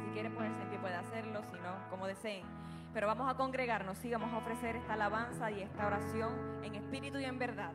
[0.05, 2.45] Si quieren ponerse en pie, puede hacerlo, si no, como deseen.
[2.93, 7.19] Pero vamos a congregarnos, sí, vamos a ofrecer esta alabanza y esta oración en espíritu
[7.19, 7.73] y en verdad,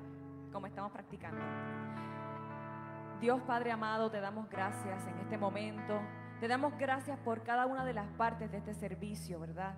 [0.52, 1.42] como estamos practicando.
[3.22, 6.02] Dios Padre amado, te damos gracias en este momento.
[6.40, 9.76] Te damos gracias por cada una de las partes de este servicio, ¿verdad?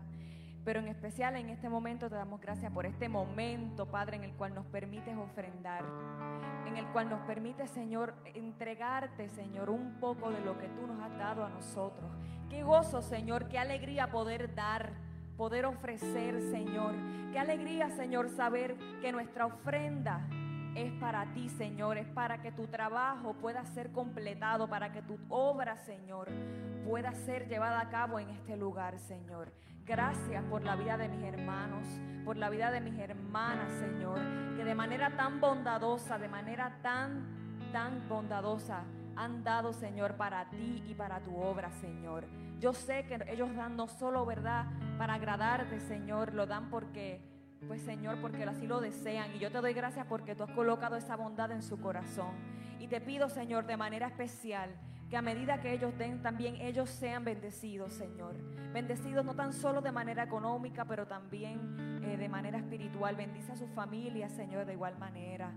[0.64, 4.34] Pero en especial en este momento te damos gracias por este momento, Padre, en el
[4.34, 5.86] cual nos permites ofrendar,
[6.66, 11.00] en el cual nos permite, Señor, entregarte, Señor, un poco de lo que tú nos
[11.04, 12.10] has dado a nosotros.
[12.50, 14.94] Qué gozo, Señor, qué alegría poder dar,
[15.38, 16.96] poder ofrecer, Señor.
[17.32, 20.28] Qué alegría, Señor, saber que nuestra ofrenda
[20.76, 25.18] es para ti, Señor, es para que tu trabajo pueda ser completado, para que tu
[25.30, 26.30] obra, Señor,
[26.86, 29.52] pueda ser llevada a cabo en este lugar, Señor.
[29.86, 31.86] Gracias por la vida de mis hermanos,
[32.26, 34.20] por la vida de mis hermanas, Señor,
[34.58, 38.84] que de manera tan bondadosa, de manera tan, tan bondadosa,
[39.16, 42.26] han dado, Señor, para ti y para tu obra, Señor.
[42.60, 44.66] Yo sé que ellos dan no solo, ¿verdad?,
[44.98, 47.36] para agradarte, Señor, lo dan porque
[47.68, 49.36] pues Señor, porque así lo desean.
[49.36, 52.34] Y yo te doy gracias porque tú has colocado esa bondad en su corazón.
[52.80, 54.70] Y te pido, Señor, de manera especial,
[55.10, 58.36] que a medida que ellos den, también ellos sean bendecidos, Señor.
[58.74, 63.16] Bendecidos no tan solo de manera económica, pero también eh, de manera espiritual.
[63.16, 65.52] Bendice a su familia, Señor, de igual manera.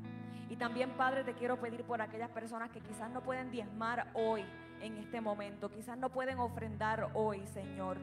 [0.49, 4.45] Y también, Padre, te quiero pedir por aquellas personas que quizás no pueden diezmar hoy,
[4.81, 5.71] en este momento.
[5.71, 7.99] Quizás no pueden ofrendar hoy, Señor.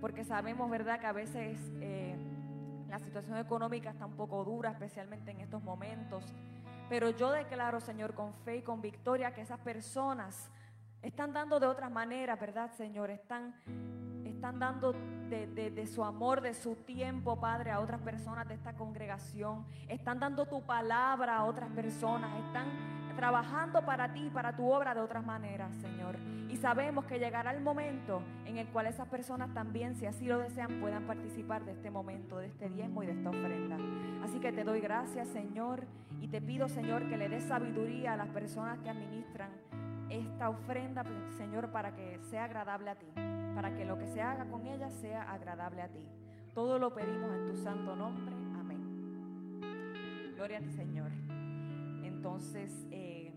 [0.00, 1.58] Porque sabemos, ¿verdad?, que a veces...
[1.80, 2.16] Eh,
[2.88, 6.24] la situación económica está un poco dura, especialmente en estos momentos.
[6.88, 10.50] Pero yo declaro, Señor, con fe y con victoria, que esas personas
[11.02, 13.10] están dando de otras maneras, ¿verdad, Señor?
[13.10, 13.54] Están,
[14.24, 14.92] están dando
[15.28, 19.64] de, de, su amor, de su tiempo, Padre, a otras personas de esta congregación.
[19.88, 22.30] Están dando tu palabra a otras personas.
[22.46, 22.66] Están
[23.16, 26.16] trabajando para ti, para tu obra de otras maneras, Señor.
[26.48, 30.38] Y sabemos que llegará el momento en el cual esas personas también, si así lo
[30.38, 33.76] desean, puedan participar de este momento, de este diezmo y de esta ofrenda.
[34.24, 35.84] Así que te doy gracias, Señor,
[36.20, 39.50] y te pido, Señor, que le des sabiduría a las personas que administran
[40.10, 41.04] esta ofrenda,
[41.36, 43.06] Señor, para que sea agradable a ti,
[43.54, 46.06] para que lo que se haga con ella sea agradable a ti.
[46.54, 48.34] Todo lo pedimos en tu santo nombre.
[48.58, 49.60] Amén.
[50.34, 51.10] Gloria a ti, Señor.
[52.02, 53.32] Entonces, eh,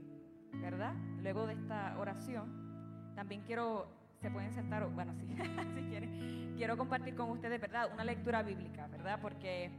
[0.54, 0.94] ¿verdad?
[1.22, 3.88] Luego de esta oración, también quiero,
[4.22, 5.28] se pueden sentar, bueno, sí,
[5.76, 7.90] si quieren, quiero compartir con ustedes, ¿verdad?
[7.94, 9.20] Una lectura bíblica, ¿verdad?
[9.22, 9.72] Porque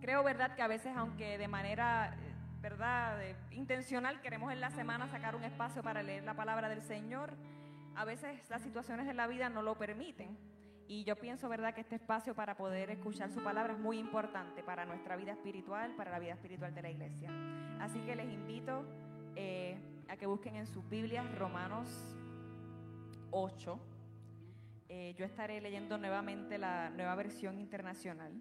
[0.00, 0.54] creo, ¿verdad?
[0.54, 2.14] Que a veces, aunque de manera,
[2.64, 3.20] ¿verdad?
[3.50, 7.34] intencional, queremos en la semana sacar un espacio para leer la palabra del Señor,
[7.94, 10.38] a veces las situaciones de la vida no lo permiten.
[10.88, 14.62] Y yo pienso, ¿verdad?, que este espacio para poder escuchar su palabra es muy importante
[14.62, 17.30] para nuestra vida espiritual, para la vida espiritual de la iglesia.
[17.80, 18.82] Así que les invito
[19.36, 19.76] eh,
[20.08, 22.16] a que busquen en sus Biblias Romanos
[23.30, 23.78] 8.
[24.88, 28.32] Eh, yo estaré leyendo nuevamente la nueva versión internacional.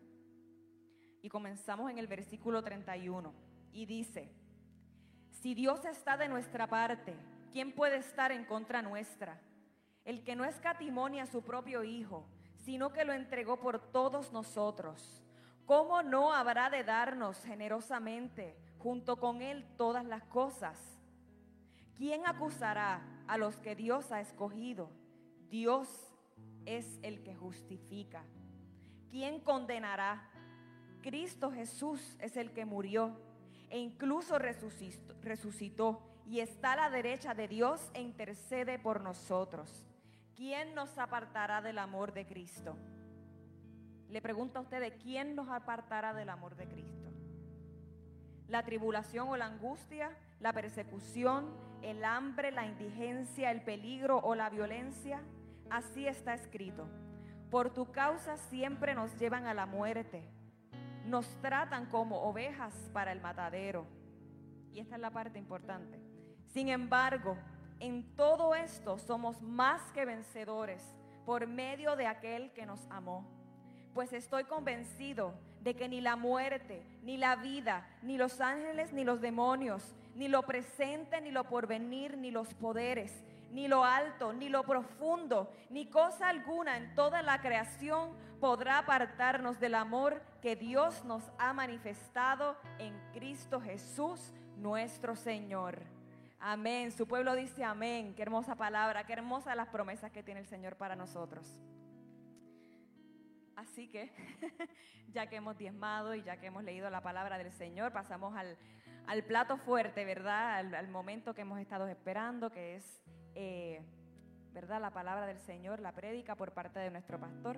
[1.22, 3.53] Y comenzamos en el versículo 31.
[3.74, 4.32] Y dice,
[5.42, 7.14] si Dios está de nuestra parte,
[7.52, 9.42] ¿quién puede estar en contra nuestra?
[10.06, 12.26] el que no escatimonia a su propio Hijo,
[12.58, 15.24] sino que lo entregó por todos nosotros,
[15.66, 20.78] ¿cómo no habrá de darnos generosamente junto con Él todas las cosas?
[21.96, 24.90] ¿Quién acusará a los que Dios ha escogido?
[25.50, 25.88] Dios
[26.66, 28.24] es el que justifica.
[29.10, 30.30] ¿Quién condenará?
[31.02, 33.16] Cristo Jesús es el que murió
[33.74, 39.84] e incluso resucitó, y está a la derecha de Dios e intercede por nosotros.
[40.36, 42.76] ¿quién nos apartará del amor de Cristo?
[44.10, 47.10] Le pregunto a ustedes, ¿quién nos apartará del amor de Cristo?
[48.48, 50.12] ¿La tribulación o la angustia?
[50.40, 51.50] ¿La persecución?
[51.82, 52.52] ¿El hambre?
[52.52, 53.52] ¿La indigencia?
[53.52, 55.22] ¿El peligro o la violencia?
[55.70, 56.88] Así está escrito.
[57.50, 60.24] Por tu causa siempre nos llevan a la muerte.
[61.06, 63.86] Nos tratan como ovejas para el matadero.
[64.72, 66.00] Y esta es la parte importante.
[66.48, 67.38] Sin embargo,
[67.80, 70.82] en todo esto somos más que vencedores
[71.26, 73.26] por medio de aquel que nos amó.
[73.94, 79.04] Pues estoy convencido de que ni la muerte, ni la vida, ni los ángeles, ni
[79.04, 83.24] los demonios, ni lo presente, ni lo porvenir, ni los poderes,
[83.54, 89.60] ni lo alto, ni lo profundo, ni cosa alguna en toda la creación podrá apartarnos
[89.60, 95.80] del amor que Dios nos ha manifestado en Cristo Jesús, nuestro Señor.
[96.40, 96.92] Amén.
[96.92, 98.14] Su pueblo dice amén.
[98.16, 101.58] Qué hermosa palabra, qué hermosas las promesas que tiene el Señor para nosotros.
[103.56, 104.12] Así que,
[105.14, 109.24] ya que hemos diezmado y ya que hemos leído la palabra del Señor, pasamos al,
[109.24, 110.76] plato fuerte, ¿verdad?
[110.76, 113.04] Al, momento que hemos estado esperando, que es,
[113.36, 113.82] eh,
[114.54, 114.80] ¿verdad?
[114.82, 117.58] La palabra del Señor, la prédica por parte de nuestro pastor,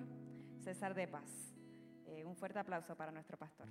[0.62, 1.54] César de Paz.
[2.06, 3.66] Eh, un fuerte aplauso para nuestro pastor.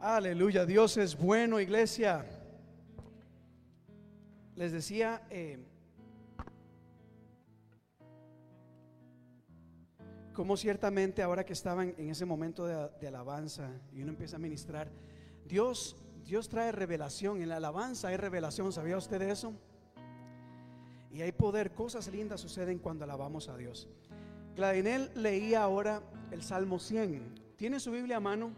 [0.00, 2.26] Aleluya, Dios es bueno, iglesia.
[4.56, 5.58] Les decía, eh,
[10.32, 14.38] como ciertamente ahora que estaban en ese momento de, de, alabanza y uno empieza a
[14.38, 14.90] ministrar,
[15.46, 19.54] Dios, Dios trae revelación, en la alabanza hay revelación, ¿sabía usted eso?
[21.10, 23.88] Y hay poder, cosas lindas suceden cuando alabamos a Dios.
[24.56, 27.54] Gladinel leía ahora el Salmo 100.
[27.56, 28.52] ¿Tiene su Biblia a mano?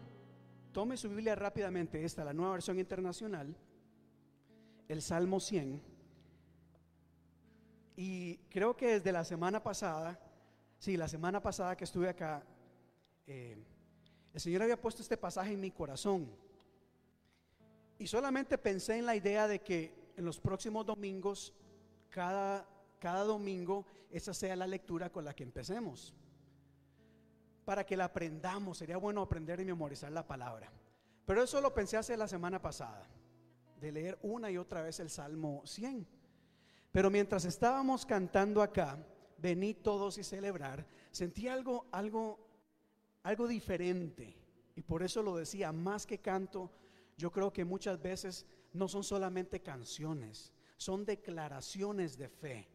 [0.71, 3.55] Tome su Biblia rápidamente, esta, la nueva versión internacional,
[4.87, 5.81] el Salmo 100.
[7.95, 10.19] Y creo que desde la semana pasada,
[10.77, 12.43] sí, la semana pasada que estuve acá,
[13.25, 13.57] eh,
[14.33, 16.29] el Señor había puesto este pasaje en mi corazón.
[17.99, 21.53] Y solamente pensé en la idea de que en los próximos domingos
[22.09, 22.67] cada,
[22.99, 26.13] cada domingo esa sea la lectura con la que empecemos.
[27.65, 30.71] Para que la aprendamos, sería bueno aprender y memorizar la palabra.
[31.25, 33.05] Pero eso lo pensé hace la semana pasada,
[33.81, 36.07] de leer una y otra vez el Salmo 100.
[36.91, 38.97] Pero mientras estábamos cantando acá,
[39.37, 42.39] venid todos y celebrar, sentí algo, algo,
[43.23, 44.37] algo diferente.
[44.75, 46.71] Y por eso lo decía, más que canto,
[47.17, 52.69] yo creo que muchas veces no son solamente canciones, son declaraciones de fe.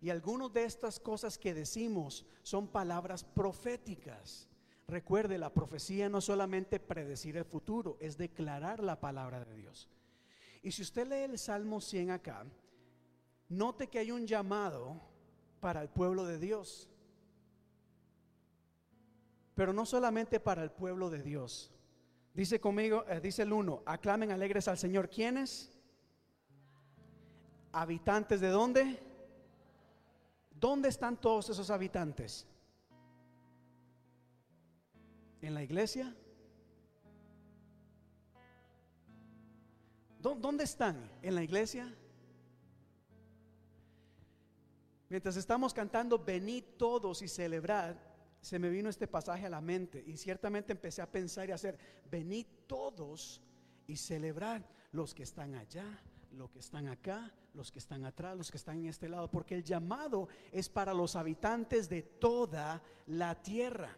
[0.00, 4.48] Y algunas de estas cosas que decimos son palabras proféticas.
[4.88, 9.88] Recuerde, la profecía no es solamente predecir el futuro, es declarar la palabra de Dios.
[10.62, 12.44] Y si usted lee el Salmo 100 acá,
[13.48, 15.00] note que hay un llamado
[15.60, 16.88] para el pueblo de Dios.
[19.54, 21.72] Pero no solamente para el pueblo de Dios.
[22.36, 25.08] Dice conmigo, eh, dice el uno, aclamen alegres al Señor.
[25.08, 25.72] ¿Quiénes?
[27.72, 29.00] ¿Habitantes de dónde?
[30.50, 32.46] ¿Dónde están todos esos habitantes?
[35.40, 36.14] ¿En la iglesia?
[40.20, 41.10] ¿Dónde están?
[41.22, 41.90] ¿En la iglesia?
[45.08, 47.96] Mientras estamos cantando, venid todos y celebrad,
[48.46, 51.56] se me vino este pasaje a la mente y ciertamente empecé a pensar y a
[51.56, 51.76] hacer,
[52.08, 53.42] venid todos
[53.88, 58.52] y celebrad los que están allá, los que están acá, los que están atrás, los
[58.52, 63.34] que están en este lado, porque el llamado es para los habitantes de toda la
[63.34, 63.96] tierra.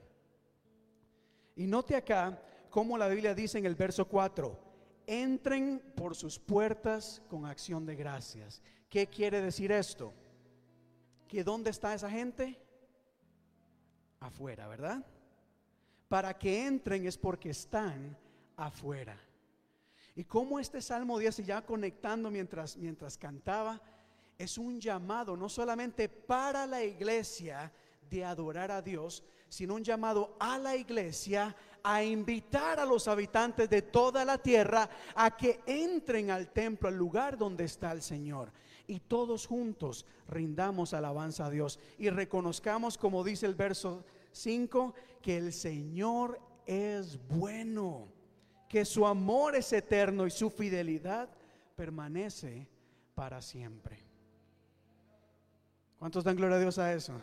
[1.55, 4.59] Y note acá como la Biblia dice en el verso 4,
[5.07, 8.62] entren por sus puertas con acción de gracias.
[8.88, 10.14] ¿Qué quiere decir esto?
[11.28, 12.59] Que dónde está esa gente?
[14.20, 15.04] Afuera, ¿verdad?
[16.08, 18.16] Para que entren es porque están
[18.56, 19.16] afuera.
[20.16, 23.80] Y como este Salmo 10, ya conectando mientras, mientras cantaba,
[24.36, 27.72] es un llamado no solamente para la iglesia
[28.10, 33.70] de adorar a Dios, sino un llamado a la iglesia a invitar a los habitantes
[33.70, 38.52] de toda la tierra a que entren al templo, al lugar donde está el Señor.
[38.89, 45.36] Y todos juntos rindamos alabanza a Dios y reconozcamos, como dice el verso 5, que
[45.36, 48.09] el Señor es bueno
[48.68, 51.28] que su amor es eterno y su fidelidad
[51.76, 52.66] permanece
[53.14, 54.05] para siempre.
[55.99, 57.20] ¿Cuántos dan gloria a Dios a eso?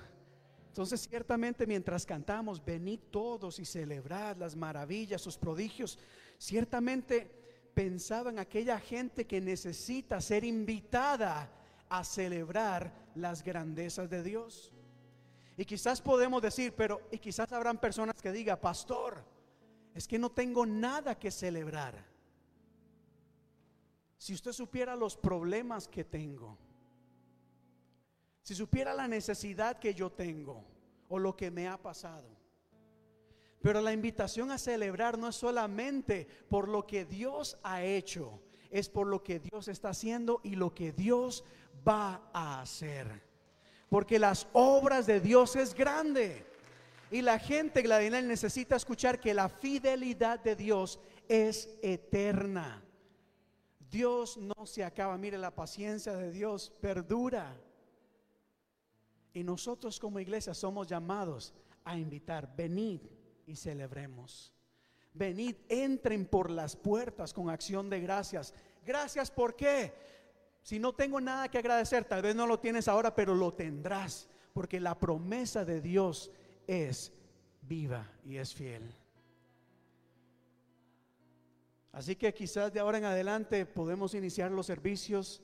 [0.67, 5.97] Entonces ciertamente mientras cantamos, venid todos y celebrad las maravillas, sus prodigios,
[6.37, 7.44] ciertamente
[7.75, 11.51] pensaba en aquella gente que necesita ser invitada
[11.89, 14.71] a celebrar las grandezas de Dios.
[15.57, 19.23] Y quizás podemos decir, pero, y quizás habrán personas que digan, pastor,
[19.93, 22.03] es que no tengo nada que celebrar.
[24.17, 26.57] Si usted supiera los problemas que tengo,
[28.41, 30.63] si supiera la necesidad que yo tengo
[31.09, 32.44] o lo que me ha pasado.
[33.65, 38.39] Pero la invitación a celebrar no es solamente por lo que Dios ha hecho,
[38.69, 41.43] es por lo que Dios está haciendo y lo que Dios
[41.75, 43.23] va a hacer.
[43.89, 46.45] Porque las obras de Dios es grande.
[47.09, 52.83] Y la gente, Gladinel, necesita escuchar que la fidelidad de Dios es eterna.
[53.89, 55.17] Dios no se acaba.
[55.17, 57.59] Mire, la paciencia de Dios perdura.
[59.33, 61.51] Y nosotros como iglesia somos llamados
[61.83, 63.01] a invitar, venid
[63.45, 64.53] y celebremos.
[65.13, 68.53] Venid, entren por las puertas con acción de gracias.
[68.85, 69.93] Gracias, ¿por qué?
[70.61, 74.27] Si no tengo nada que agradecer, tal vez no lo tienes ahora, pero lo tendrás,
[74.51, 76.31] porque la promesa de Dios
[76.67, 77.13] es
[77.61, 78.93] viva y es fiel.
[81.91, 85.41] Así que quizás de ahora en adelante podemos iniciar los servicios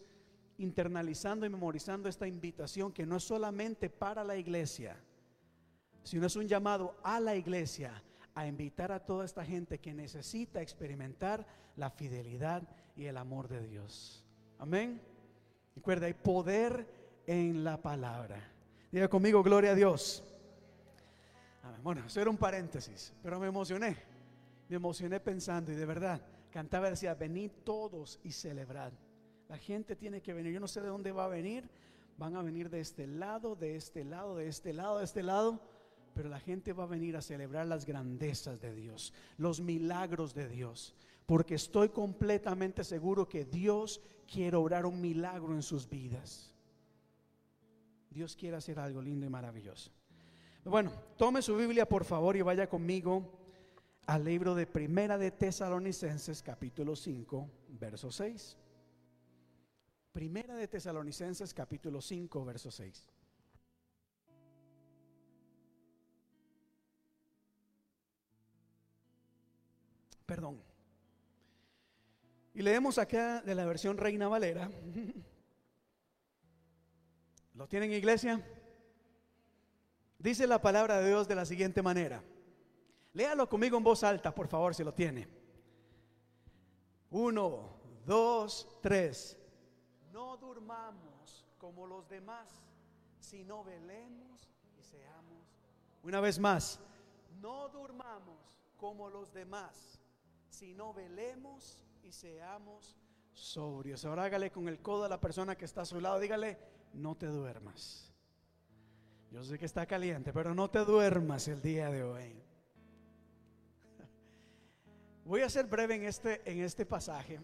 [0.58, 5.02] internalizando y memorizando esta invitación que no es solamente para la iglesia,
[6.04, 10.62] sino es un llamado a la iglesia a invitar a toda esta gente que necesita
[10.62, 11.46] experimentar
[11.76, 12.64] la fidelidad
[12.96, 14.26] y el amor de Dios.
[14.58, 15.02] Amén.
[15.76, 16.88] Recuerda, hay poder
[17.26, 18.52] en la palabra.
[18.92, 20.24] Diga conmigo, gloria a Dios.
[21.84, 23.98] Bueno, eso era un paréntesis, pero me emocioné.
[24.70, 26.22] Me emocioné pensando y de verdad,
[26.52, 28.92] cantaba y decía, venid todos y celebrad.
[29.50, 30.54] La gente tiene que venir.
[30.54, 31.70] Yo no sé de dónde va a venir.
[32.18, 35.60] Van a venir de este lado, de este lado, de este lado, de este lado.
[36.14, 40.48] Pero la gente va a venir a celebrar las grandezas de Dios, los milagros de
[40.48, 40.96] Dios.
[41.26, 44.02] Porque estoy completamente seguro que Dios
[44.32, 46.54] quiere obrar un milagro en sus vidas.
[48.10, 49.92] Dios quiere hacer algo lindo y maravilloso.
[50.66, 53.40] Bueno, tome su Biblia por favor y vaya conmigo
[54.06, 57.50] al libro de Primera de Tesalonicenses capítulo 5,
[57.80, 58.58] verso 6.
[60.12, 63.08] Primera de Tesalonicenses capítulo 5, verso 6.
[70.32, 70.64] Perdón.
[72.54, 74.72] Y leemos acá de la versión Reina Valera.
[77.54, 78.42] ¿Lo tienen iglesia?
[80.18, 82.24] Dice la palabra de Dios de la siguiente manera.
[83.12, 85.28] Léalo conmigo en voz alta, por favor, si lo tiene.
[87.10, 89.38] Uno, dos, tres
[90.14, 92.48] no durmamos como los demás,
[93.20, 95.60] sino velemos y seamos.
[96.04, 96.80] Una vez más,
[97.42, 100.01] no durmamos como los demás,
[100.62, 102.96] sino velemos y seamos
[103.34, 104.06] sobrios.
[104.06, 106.56] Ahora hágale con el codo a la persona que está a su lado, dígale,
[106.94, 108.14] no te duermas.
[109.32, 112.44] Yo sé que está caliente, pero no te duermas el día de hoy.
[115.26, 117.40] Voy a ser breve en este, en este pasaje,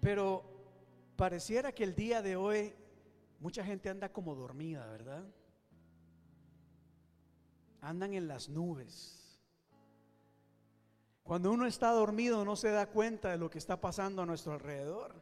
[0.00, 0.42] pero
[1.16, 2.74] pareciera que el día de hoy
[3.40, 5.22] mucha gente anda como dormida, ¿verdad?
[7.82, 9.21] Andan en las nubes.
[11.22, 14.52] Cuando uno está dormido no se da cuenta de lo que está pasando a nuestro
[14.52, 15.14] alrededor.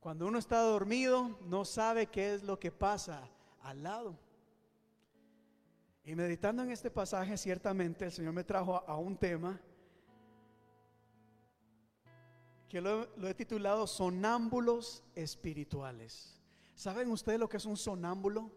[0.00, 3.28] Cuando uno está dormido no sabe qué es lo que pasa
[3.62, 4.18] al lado.
[6.04, 9.58] Y meditando en este pasaje, ciertamente el Señor me trajo a un tema
[12.68, 16.38] que lo, he titulado Sonámbulos Espirituales.
[16.74, 18.50] ¿Saben ustedes lo que es un sonámbulo?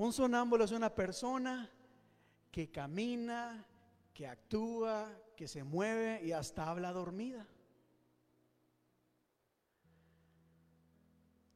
[0.00, 1.70] Un sonámbulo es una persona
[2.50, 3.66] que camina,
[4.14, 7.46] que actúa, que se mueve y hasta habla dormida.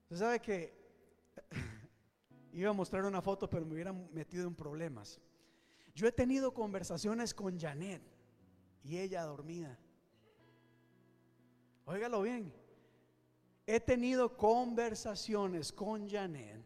[0.02, 0.74] Usted sabe que
[2.52, 5.22] iba a mostrar una foto, pero me hubieran metido en problemas.
[5.94, 8.02] Yo he tenido conversaciones con Janet
[8.82, 9.78] y ella dormida.
[11.86, 12.52] Óigalo bien.
[13.66, 16.62] He tenido conversaciones con Janet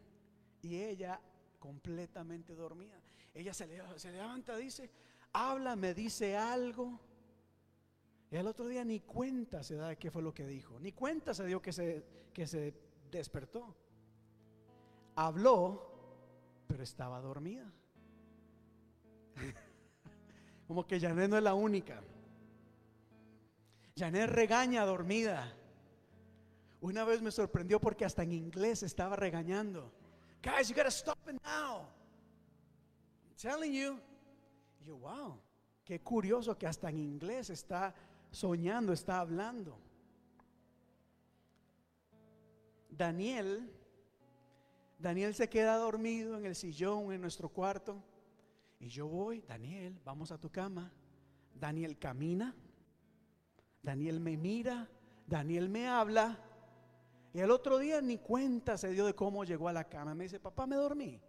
[0.61, 1.21] y ella
[1.59, 2.99] completamente dormida.
[3.33, 4.89] Ella se, levanta, dice,
[5.33, 6.99] habla, me dice algo.
[8.31, 10.91] Y al otro día ni cuenta se da de qué fue lo que dijo, ni
[10.91, 12.73] cuenta se dio que se, que se
[13.11, 13.75] despertó.
[15.15, 17.71] Habló, pero estaba dormida.
[20.67, 22.01] Como que Janet no es la única.
[23.97, 25.53] Janet regaña dormida.
[26.81, 29.91] Una vez me sorprendió porque hasta en inglés estaba regañando.
[30.41, 31.87] Guys, you gotta stop it now.
[33.27, 33.99] I'm telling you.
[34.85, 35.37] yo, wow,
[35.83, 37.93] qué curioso que hasta en inglés está
[38.31, 39.77] soñando, está hablando.
[42.89, 43.69] Daniel,
[44.97, 48.01] Daniel se queda dormido en el sillón en nuestro cuarto.
[48.79, 50.91] Y yo voy, Daniel, vamos a tu cama.
[51.53, 52.55] Daniel camina.
[53.83, 54.89] Daniel me mira.
[55.27, 56.37] Daniel me habla.
[57.33, 60.15] Y el otro día ni cuenta se dio de cómo llegó a la cama.
[60.15, 61.21] Me dice, papá, me dormí.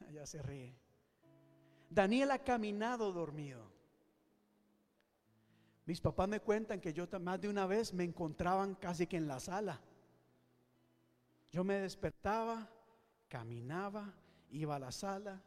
[0.08, 0.76] Allá se ríe.
[1.90, 3.70] Daniel ha caminado dormido.
[5.84, 9.26] Mis papás me cuentan que yo más de una vez me encontraban casi que en
[9.26, 9.80] la sala.
[11.50, 12.70] Yo me despertaba,
[13.28, 14.14] caminaba,
[14.50, 15.42] iba a la sala,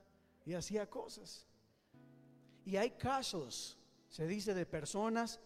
[0.45, 1.47] y hacía cosas.
[2.65, 5.39] Y hay casos, se dice, de personas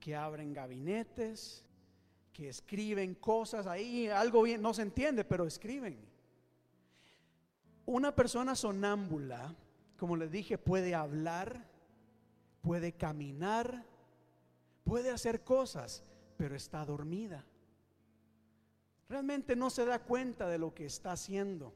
[0.00, 1.64] que abren gabinetes,
[2.32, 5.98] que escriben cosas ahí, algo bien, no se entiende, pero escriben.
[7.84, 9.54] Una persona sonámbula,
[9.96, 11.68] como les dije, puede hablar,
[12.62, 13.84] puede caminar,
[14.84, 16.04] puede hacer cosas,
[16.36, 17.44] pero está dormida.
[19.08, 21.74] Realmente no se da cuenta de lo que está haciendo.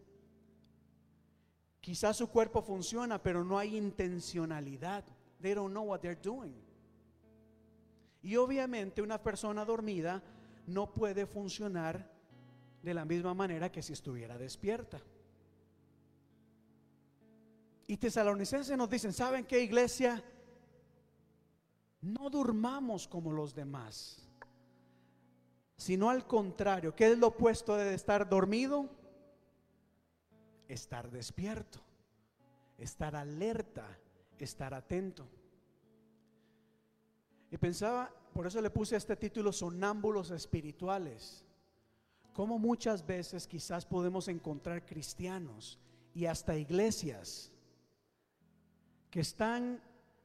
[1.80, 5.04] Quizás su cuerpo funciona, pero no hay intencionalidad.
[5.40, 6.54] They don't know what they're doing.
[8.22, 10.22] Y obviamente una persona dormida
[10.66, 12.10] no puede funcionar
[12.82, 15.00] de la misma manera que si estuviera despierta.
[17.86, 20.22] Y tesalonicenses nos dicen, ¿saben qué iglesia?
[22.00, 24.28] No durmamos como los demás,
[25.76, 28.88] sino al contrario, ¿qué es lo opuesto de estar dormido?
[30.68, 31.80] Estar despierto,
[32.78, 33.86] estar alerta,
[34.38, 35.28] estar atento.
[37.50, 41.42] Y pensaba, por eso le puse este título, Sonámbulos Espirituales.
[42.34, 45.78] Como muchas veces quizás podemos encontrar cristianos
[46.12, 47.50] y hasta iglesias
[49.10, 49.80] que están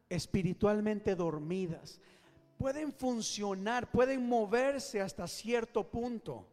[0.10, 2.02] espiritualmente dormidas.
[2.58, 6.46] Pueden funcionar, pueden moverse hasta cierto punto,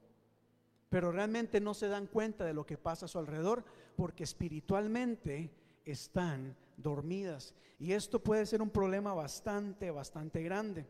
[0.89, 3.65] pero realmente no se dan cuenta de lo que pasa a su alrededor
[3.97, 5.51] porque espiritualmente
[5.85, 7.53] están dormidas.
[7.81, 10.87] Y esto puede ser un problema bastante, bastante grande.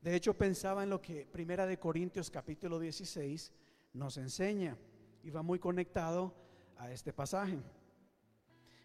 [0.00, 3.52] De hecho, pensaba en lo que Primera de Corintios capítulo 16
[3.92, 4.78] nos enseña
[5.22, 6.34] y va muy conectado
[6.78, 7.58] a este pasaje.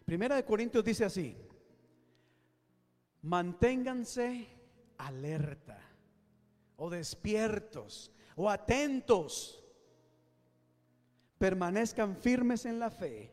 [0.04, 1.36] Primera de Corintios dice así:
[3.22, 4.46] manténganse
[4.98, 5.80] alerta
[6.76, 9.62] o despiertos o atentos.
[11.38, 13.30] Permanezcan firmes en la fe,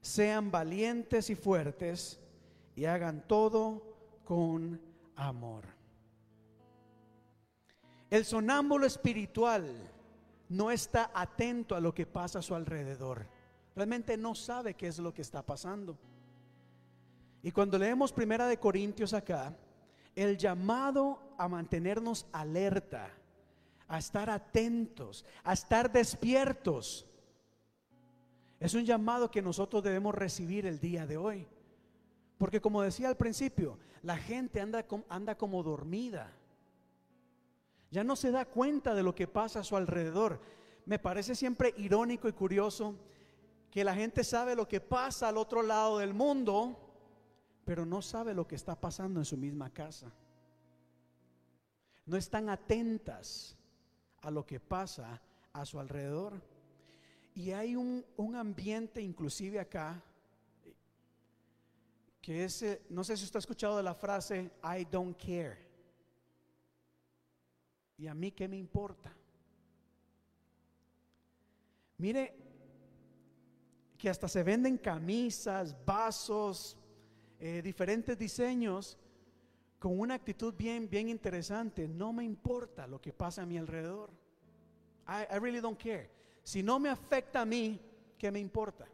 [0.00, 2.20] sean valientes y fuertes
[2.74, 4.80] y hagan todo con
[5.16, 5.64] amor.
[8.10, 9.66] El sonámbulo espiritual
[10.48, 13.26] no está atento a lo que pasa a su alrededor.
[13.74, 15.98] Realmente no sabe qué es lo que está pasando.
[17.42, 19.56] Y cuando leemos Primera de Corintios acá,
[20.14, 23.10] el llamado a mantenernos alerta,
[23.88, 27.06] a estar atentos, a estar despiertos,
[28.58, 31.46] es un llamado que nosotros debemos recibir el día de hoy.
[32.38, 36.32] Porque como decía al principio, la gente anda, anda como dormida.
[37.90, 40.40] Ya no se da cuenta de lo que pasa a su alrededor.
[40.84, 42.94] Me parece siempre irónico y curioso
[43.70, 46.78] que la gente sabe lo que pasa al otro lado del mundo,
[47.64, 50.12] pero no sabe lo que está pasando en su misma casa.
[52.06, 53.56] No están atentas
[54.22, 55.20] a lo que pasa
[55.52, 56.40] a su alrededor.
[57.34, 60.02] Y hay un, ambiente inclusive acá
[62.22, 65.65] que es, eh, no sé si usted ha escuchado de la frase, I don't care.
[67.98, 69.14] ¿Y a mí qué me importa?
[71.98, 72.34] Mire,
[73.96, 76.76] que hasta se venden camisas, vasos,
[77.38, 78.98] eh, diferentes diseños
[79.78, 81.88] con una actitud bien, bien interesante.
[81.88, 84.10] No me importa lo que pasa a mi alrededor.
[85.08, 86.10] I, I really don't care.
[86.42, 87.80] Si no me afecta a mí,
[88.18, 88.86] ¿qué me importa?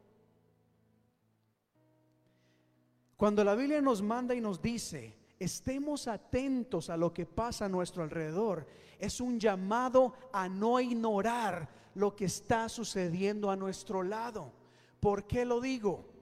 [3.17, 5.15] Cuando la Biblia nos manda y nos dice,
[5.45, 8.67] estemos atentos a lo que pasa a nuestro alrededor,
[8.99, 14.53] es un llamado a no ignorar lo que está sucediendo a nuestro lado.
[15.01, 16.13] ¿Por qué lo digo?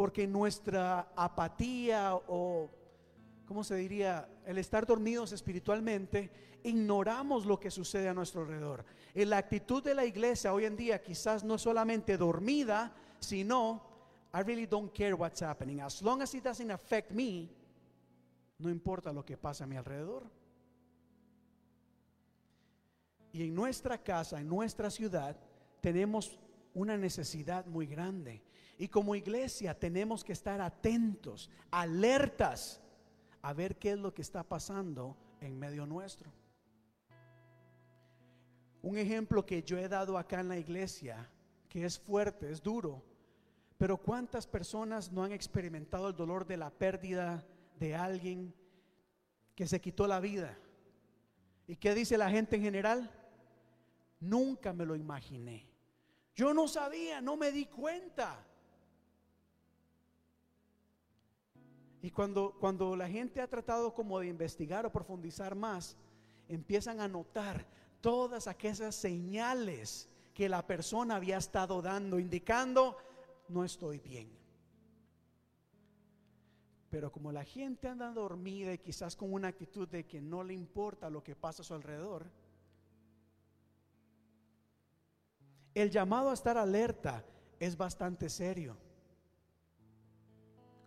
[0.00, 2.70] porque nuestra apatía o,
[3.44, 4.26] ¿cómo se diría?
[4.46, 6.30] El estar dormidos espiritualmente,
[6.64, 8.82] ignoramos lo que sucede a nuestro alrededor.
[9.14, 13.82] En la actitud de la iglesia hoy en día quizás no solamente dormida, sino,
[14.32, 15.82] I really don't care what's happening.
[15.82, 17.50] As long as it doesn't affect me,
[18.60, 20.30] no importa lo que pasa a mi alrededor.
[23.32, 25.36] Y en nuestra casa, en nuestra ciudad,
[25.80, 26.38] tenemos
[26.74, 28.42] una necesidad muy grande.
[28.78, 32.80] Y como iglesia tenemos que estar atentos, alertas,
[33.42, 36.32] a ver qué es lo que está pasando en medio nuestro.
[38.82, 41.28] Un ejemplo que yo he dado acá en la iglesia,
[41.68, 43.02] que es fuerte, es duro,
[43.76, 47.44] pero ¿cuántas personas no han experimentado el dolor de la pérdida
[47.80, 48.54] de alguien
[49.56, 50.56] que se quitó la vida?
[51.66, 53.10] ¿Y qué dice la gente en general?
[54.20, 55.66] Nunca me lo imaginé.
[56.34, 58.46] Yo no sabía, no me di cuenta.
[62.02, 65.96] Y cuando, cuando la gente ha tratado como de investigar o profundizar más,
[66.48, 67.66] empiezan a notar
[68.00, 72.96] todas aquellas señales que la persona había estado dando, indicando,
[73.48, 74.39] no estoy bien.
[76.90, 80.52] Pero como la gente anda dormida y quizás con una actitud de que no le
[80.52, 82.26] importa lo que pasa a su alrededor,
[85.74, 87.24] el llamado a estar alerta
[87.60, 88.76] es bastante serio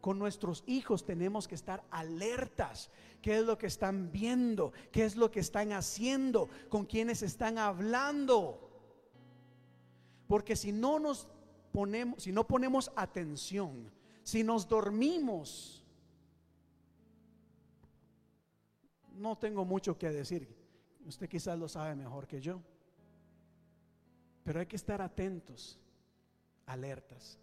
[0.04, 2.89] con nuestros hijos tenemos que estar alertas.
[3.22, 4.74] ¿Qué es lo que están viendo?
[4.91, 6.49] ¿Qué es lo que están haciendo?
[6.68, 8.70] ¿Con quienes están hablando?
[10.28, 11.30] Porque si no nos
[11.72, 13.89] ponemos, si no ponemos atención,
[14.24, 15.83] si nos dormimos,
[19.14, 20.47] no tengo mucho que decir.
[21.05, 22.61] Usted quizás lo sabe mejor que yo.
[24.43, 25.80] Pero hay que estar atentos,
[26.66, 27.39] alertas.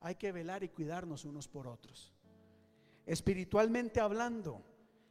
[0.00, 2.12] Hay que velar y cuidarnos unos por otros.
[3.06, 4.62] Espiritualmente hablando,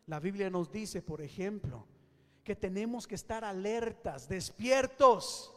[0.07, 1.85] la Biblia nos dice, por ejemplo,
[2.43, 5.53] que tenemos que estar alertas, despiertos,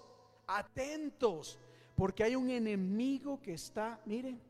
[0.46, 1.59] atentos,
[1.96, 4.40] porque hay un enemigo que está, miren,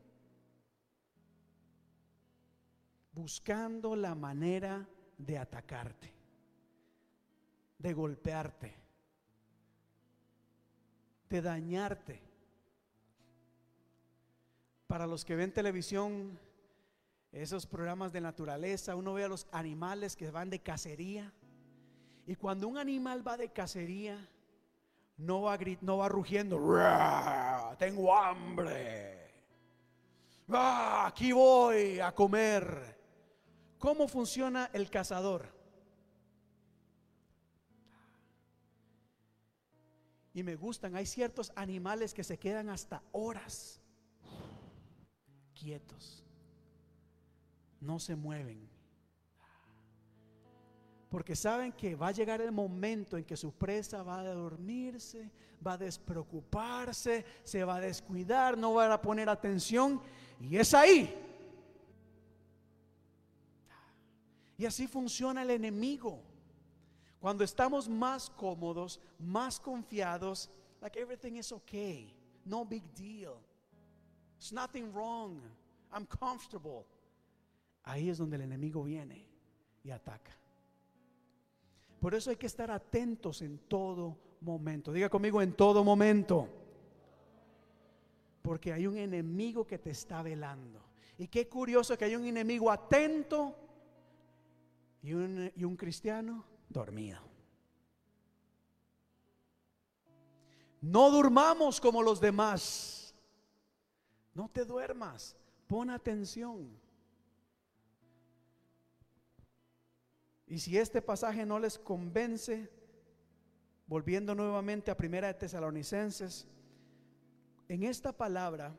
[3.13, 4.87] buscando la manera
[5.17, 6.13] de atacarte,
[7.77, 8.75] de golpearte,
[11.29, 12.21] de dañarte.
[14.87, 16.39] Para los que ven televisión,
[17.31, 21.33] esos programas de naturaleza, uno ve a los animales que van de cacería.
[22.27, 24.29] Y cuando un animal va de cacería,
[25.17, 26.57] no va, no va rugiendo,
[27.77, 29.15] tengo hambre,
[30.47, 32.94] aquí voy a comer.
[33.85, 35.45] ¿Cómo funciona el cazador?
[40.33, 43.79] Y me gustan, hay ciertos animales que se quedan hasta horas
[45.53, 46.23] quietos,
[47.79, 48.67] no se mueven.
[51.07, 55.29] Porque saben que va a llegar el momento en que su presa va a dormirse,
[55.65, 60.01] va a despreocuparse, se va a descuidar, no va a poner atención.
[60.41, 61.24] Y es ahí
[64.57, 66.21] Y así funciona el enemigo.
[67.19, 70.49] Cuando estamos más cómodos, más confiados,
[70.81, 73.33] like everything is okay, no big deal.
[74.37, 75.41] There's nothing wrong.
[75.91, 76.85] I'm comfortable.
[77.83, 79.25] Ahí es donde el enemigo viene
[79.83, 80.31] y ataca.
[81.99, 84.91] Por eso hay que estar atentos en todo momento.
[84.91, 86.47] Diga conmigo en todo momento.
[88.41, 90.81] Porque hay un enemigo que te está velando.
[91.17, 93.55] Y qué curioso que hay un enemigo atento
[95.05, 95.13] y
[95.63, 97.19] un, cristiano dormido.
[100.81, 103.13] No durmamos como los demás.
[104.33, 105.35] No te duermas.
[105.67, 106.75] Pon atención.
[110.47, 112.71] Y si este pasaje no les convence,
[113.85, 116.47] volviendo nuevamente a Primera de Tesalonicenses,
[117.67, 118.75] en esta palabra,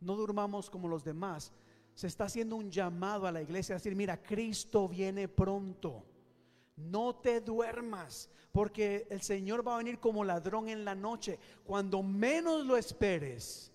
[0.00, 1.54] no durmamos como los demás,
[1.98, 6.06] se está haciendo un llamado a la iglesia a decir, mira, Cristo viene pronto.
[6.76, 11.40] No te duermas, porque el Señor va a venir como ladrón en la noche.
[11.64, 13.72] Cuando menos lo esperes,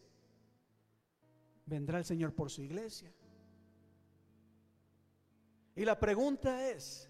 [1.65, 3.11] vendrá el Señor por su iglesia.
[5.75, 7.09] Y la pregunta es,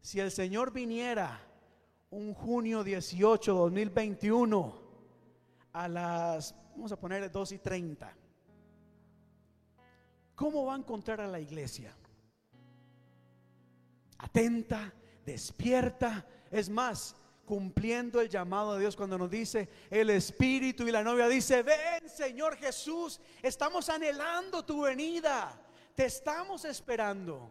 [0.00, 1.40] si el Señor viniera
[2.10, 4.82] un junio 18, 2021,
[5.74, 8.16] a las, vamos a poner 2 y 30,
[10.38, 11.92] ¿cómo va a encontrar a la iglesia?
[14.18, 14.92] Atenta,
[15.26, 21.02] despierta, es más, cumpliendo el llamado de Dios cuando nos dice el Espíritu y la
[21.02, 25.60] novia dice, ven Señor Jesús, estamos anhelando tu venida,
[25.96, 27.50] te estamos esperando.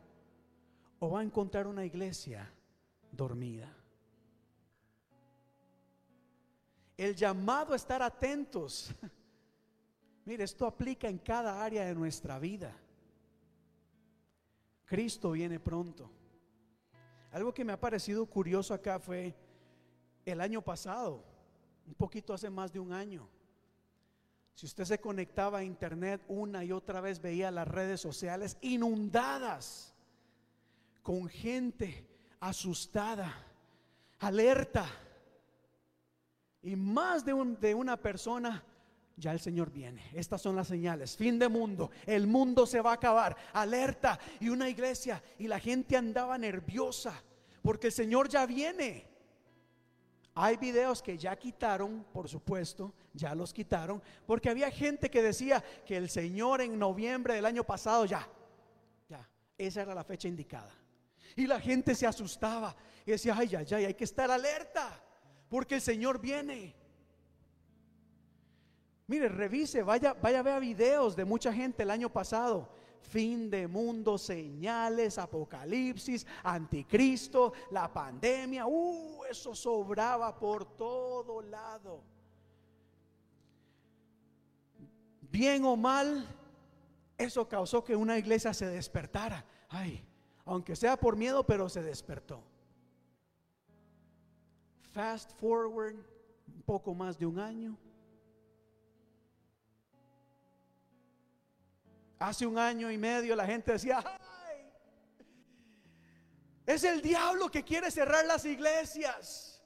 [0.99, 2.49] O va a encontrar una iglesia
[3.11, 3.71] dormida.
[6.95, 8.95] El llamado a estar atentos
[10.27, 12.75] Mire, esto aplica en cada área de nuestra vida.
[14.83, 16.11] Cristo viene pronto.
[17.31, 19.33] Algo que me ha parecido curioso acá fue
[20.25, 21.23] el año pasado,
[21.87, 23.29] un poquito hace más de un año.
[24.53, 29.95] Si usted se conectaba a internet una y otra vez veía las redes sociales inundadas
[31.03, 32.05] con gente
[32.41, 33.33] asustada,
[34.19, 34.89] alerta.
[36.61, 38.61] Y más de, de una persona
[39.17, 40.09] ya el Señor viene.
[40.13, 41.17] Estas son las señales.
[41.17, 41.89] Fin de mundo.
[42.05, 43.35] El mundo se va a acabar.
[43.51, 44.19] Alerta.
[44.39, 45.21] Y una iglesia.
[45.39, 47.23] Y la gente andaba nerviosa.
[47.63, 49.07] Porque el Señor ya viene.
[50.39, 55.63] Hay videos que ya quitaron, por supuesto, ya los quitaron, porque había gente que decía
[55.83, 58.29] que el Señor en noviembre del año pasado ya,
[59.09, 60.71] ya, esa era la fecha indicada.
[61.35, 65.03] Y la gente se asustaba y decía, ay, ay, ay, hay que estar alerta,
[65.49, 66.75] porque el Señor viene.
[69.07, 72.67] Mire, revise, vaya, vaya a ver videos de mucha gente el año pasado.
[72.99, 78.65] Fin de mundo, señales, apocalipsis, anticristo, la pandemia.
[78.67, 82.03] Uh, eso sobraba por todo lado.
[85.21, 86.27] Bien o mal,
[87.17, 89.45] eso causó que una iglesia se despertara.
[89.69, 90.05] Ay,
[90.43, 92.43] aunque sea por miedo, pero se despertó.
[94.91, 95.95] Fast forward,
[96.53, 97.77] un poco más de un año
[102.19, 104.71] Hace un año y medio la gente decía, ¡ay!
[106.65, 109.61] Es el diablo que quiere cerrar las iglesias.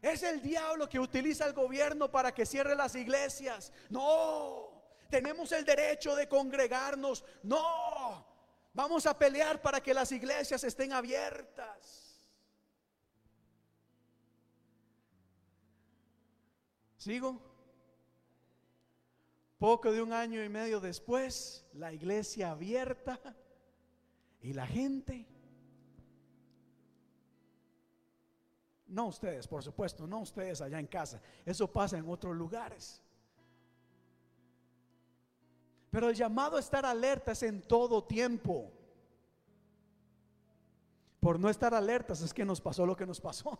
[0.00, 3.72] Es el diablo que utiliza el gobierno para que cierre las iglesias.
[3.90, 7.24] No, tenemos el derecho de congregarnos.
[7.42, 8.24] No,
[8.72, 12.06] vamos a pelear para que las iglesias estén abiertas.
[16.96, 17.45] ¿Sigo?
[19.58, 23.18] Poco de un año y medio después, la iglesia abierta
[24.40, 25.26] y la gente
[28.86, 31.20] No ustedes, por supuesto, no ustedes allá en casa.
[31.44, 33.02] Eso pasa en otros lugares.
[35.90, 38.72] Pero el llamado a estar alertas en todo tiempo.
[41.18, 43.58] Por no estar alertas es que nos pasó lo que nos pasó.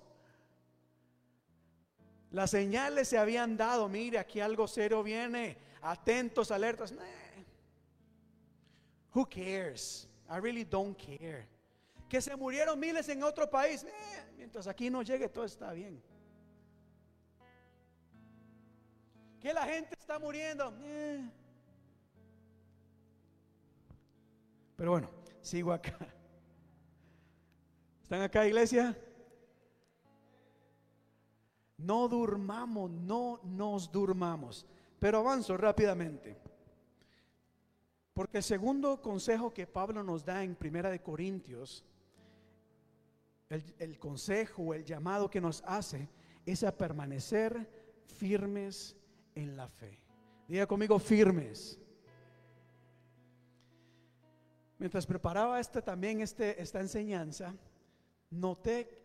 [2.31, 5.59] Las señales se habían dado, mire, aquí algo serio viene,
[5.91, 6.93] atentos, alertas.
[9.15, 10.09] Who cares?
[10.29, 11.49] I really don't care.
[12.09, 13.85] Que se murieron miles en otro país.
[14.37, 16.03] mientras aquí no llegue, todo está bien.
[19.41, 20.73] Que la gente está muriendo.
[24.77, 25.09] Pero bueno,
[25.41, 25.97] sigo acá.
[28.03, 28.97] ¿Están acá, iglesia?
[31.79, 34.67] No durmamos, no nos durmamos.
[34.99, 36.37] Pero avanzo rápidamente.
[38.15, 41.85] Porque el segundo consejo que Pablo nos da en Primera de Corintios
[43.49, 46.09] el, consejo, el llamado que nos hace
[46.45, 47.69] es a permanecer
[48.07, 48.97] firmes
[49.35, 50.01] en la fe.
[50.49, 51.79] Diga conmigo firmes.
[54.79, 57.55] Mientras preparaba este, también este, esta enseñanza,
[58.31, 59.03] noté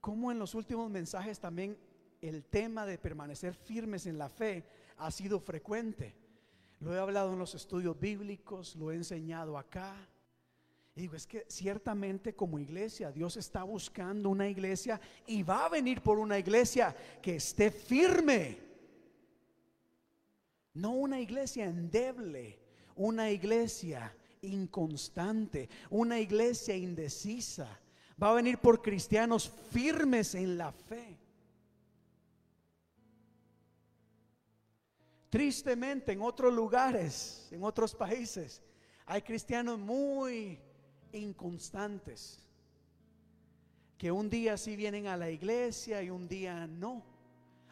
[0.00, 1.78] cómo en los últimos mensajes también
[2.20, 4.64] el tema de permanecer firmes en la fe
[4.98, 6.14] ha sido frecuente.
[6.80, 9.94] Lo he hablado en los estudios bíblicos, lo he enseñado acá.
[10.96, 15.68] Y digo, es que ciertamente como iglesia, Dios está buscando una iglesia y va a
[15.68, 18.58] venir por una iglesia que esté firme.
[20.74, 22.58] No una iglesia endeble,
[22.96, 27.80] una iglesia inconstante, una iglesia indecisa.
[28.22, 31.18] Va a venir por cristianos firmes en la fe.
[35.34, 38.62] Tristemente en otros lugares, en otros países,
[39.04, 40.60] hay cristianos muy
[41.10, 42.38] inconstantes.
[43.98, 47.02] Que un día sí vienen a la iglesia y un día no.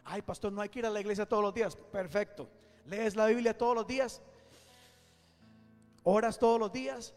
[0.02, 1.76] Ay, pastor, no hay que ir a la iglesia todos los días.
[1.76, 2.48] Perfecto.
[2.84, 4.20] Lees la Biblia todos los días.
[6.02, 7.14] Oras todos los días.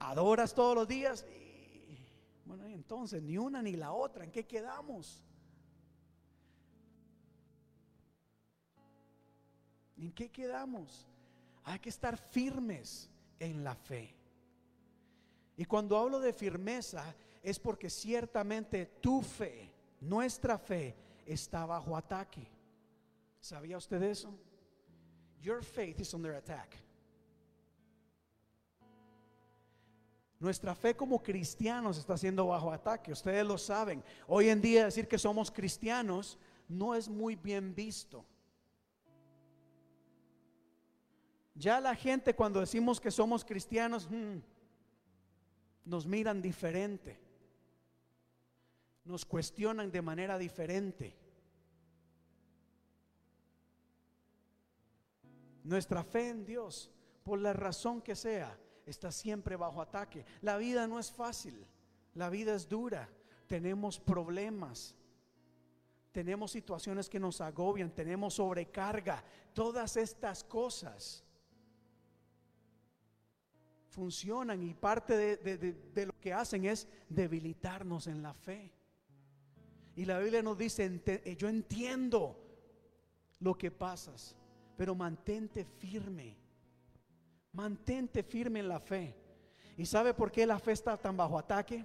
[0.00, 1.24] Adoras todos los días.
[1.30, 1.96] Y,
[2.44, 4.24] bueno, entonces ni una ni la otra.
[4.24, 5.22] ¿En qué quedamos?
[9.96, 11.06] ¿En qué quedamos?
[11.64, 14.14] Hay que estar firmes en la fe.
[15.56, 20.94] Y cuando hablo de firmeza es porque ciertamente tu fe, nuestra fe,
[21.24, 22.46] está bajo ataque.
[23.40, 24.32] ¿Sabía usted eso?
[25.40, 26.76] Your faith is under attack.
[30.38, 34.04] Nuestra fe como cristianos está siendo bajo ataque, ustedes lo saben.
[34.26, 36.38] Hoy en día decir que somos cristianos
[36.68, 38.24] no es muy bien visto.
[41.56, 44.40] Ya la gente cuando decimos que somos cristianos, hmm,
[45.86, 47.18] nos miran diferente,
[49.04, 51.16] nos cuestionan de manera diferente.
[55.64, 56.90] Nuestra fe en Dios,
[57.24, 60.26] por la razón que sea, está siempre bajo ataque.
[60.42, 61.66] La vida no es fácil,
[62.14, 63.08] la vida es dura,
[63.46, 64.94] tenemos problemas,
[66.12, 71.25] tenemos situaciones que nos agobian, tenemos sobrecarga, todas estas cosas
[73.96, 78.70] funcionan y parte de, lo que hacen es debilitarnos en la fe.
[79.96, 82.38] Y la Biblia nos dice, eh, yo entiendo
[83.40, 84.36] lo que pasas,
[84.76, 86.36] pero mantente firme,
[87.52, 89.16] mantente firme en la fe.
[89.78, 91.82] ¿Y sabe por qué la fe está tan bajo ataque?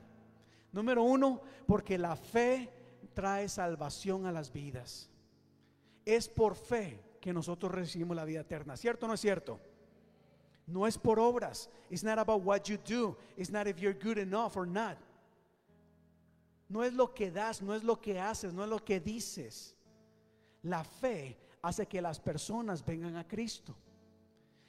[0.74, 2.70] Número uno, porque la fe
[3.14, 5.10] trae salvación a las vidas.
[6.04, 9.62] Es por fe que nosotros recibimos la vida eterna, ¿cierto o no es cierto?
[10.72, 11.70] No es por obras.
[11.90, 13.18] It's not about what you do.
[13.38, 14.98] It's not if you're good enough or not.
[16.70, 19.76] No es lo que das, no es lo que haces, no es lo que dices.
[20.64, 23.76] La fe hace que las personas vengan a Cristo.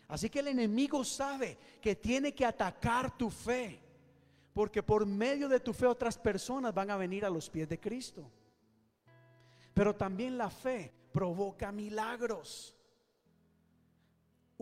[0.09, 3.81] Así que el enemigo sabe que tiene que atacar tu fe,
[4.53, 7.79] porque por medio de tu fe otras personas van a venir a los pies de
[7.79, 8.29] Cristo.
[9.73, 12.75] Pero también la fe provoca milagros.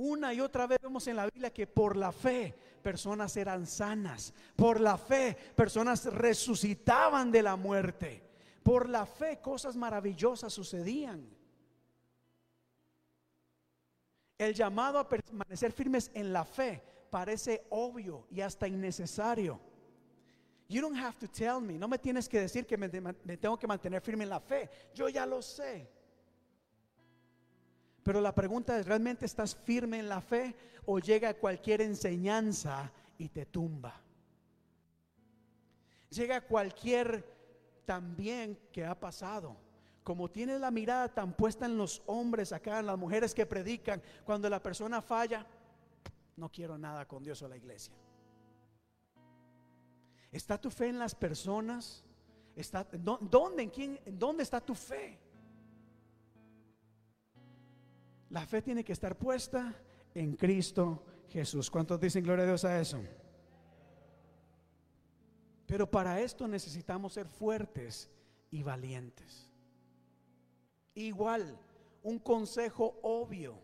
[0.03, 4.33] Una y otra vez vemos en la Biblia que por la fe personas eran sanas,
[4.57, 8.23] por la fe personas resucitaban de la muerte,
[8.63, 11.29] Por la fe cosas maravillosas sucedían.
[14.39, 19.61] El llamado a permanecer firmes en la fe parece obvio y hasta innecesario.
[20.67, 22.89] You don't have to tell me, no me tienes que decir que me,
[23.37, 24.71] tengo que mantener firme en la fe.
[24.95, 26.00] Yo ya lo sé.
[28.11, 33.29] Pero la pregunta es, ¿realmente estás firme en la fe o llega cualquier enseñanza y
[33.29, 34.03] te tumba?
[36.09, 37.25] Llega cualquier
[37.85, 39.57] también que ha pasado.
[40.03, 44.03] Como tienes la mirada tan puesta en los hombres acá, en las mujeres que predican,
[44.25, 45.47] cuando la persona falla,
[46.35, 47.95] no quiero nada con Dios o la iglesia.
[50.33, 52.05] ¿Está tu fe en las personas?
[52.57, 53.71] ¿Está, ¿Dónde,
[54.05, 55.30] en dónde está tu fe?
[58.31, 59.75] La fe tiene que estar puesta
[60.15, 61.71] en Cristo Jesús.
[61.71, 63.01] ¿Cuántos dicen gloria a Dios a eso?
[65.67, 68.09] Pero para esto necesitamos ser fuertes
[68.51, 69.51] y valientes.
[70.95, 71.59] Igual,
[72.03, 73.59] un consejo obvio.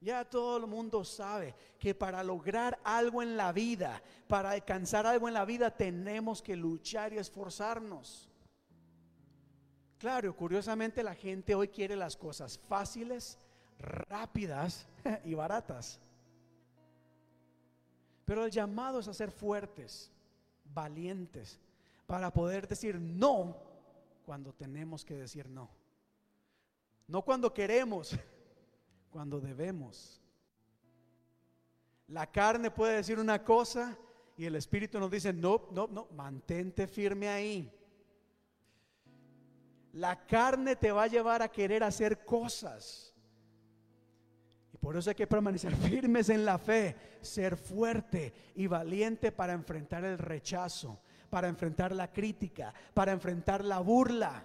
[0.00, 5.28] Ya todo el mundo sabe que para lograr algo en la vida, para alcanzar algo
[5.28, 8.28] en la vida, tenemos que luchar y esforzarnos.
[9.96, 13.38] Claro, curiosamente la gente hoy quiere las cosas fáciles,
[13.78, 14.86] rápidas
[15.24, 16.00] y baratas.
[18.24, 20.10] Pero el llamado es a ser fuertes,
[20.72, 21.60] valientes,
[22.06, 23.56] para poder decir no
[24.24, 25.68] cuando tenemos que decir no.
[27.06, 28.16] No cuando queremos,
[29.10, 30.20] cuando debemos.
[32.08, 33.96] La carne puede decir una cosa
[34.36, 37.70] y el Espíritu nos dice, no, no, no, mantente firme ahí.
[39.92, 43.13] La carne te va a llevar a querer hacer cosas
[44.84, 50.04] por eso hay que permanecer firmes en la fe, ser fuerte y valiente para enfrentar
[50.04, 54.44] el rechazo, para enfrentar la crítica, para enfrentar la burla,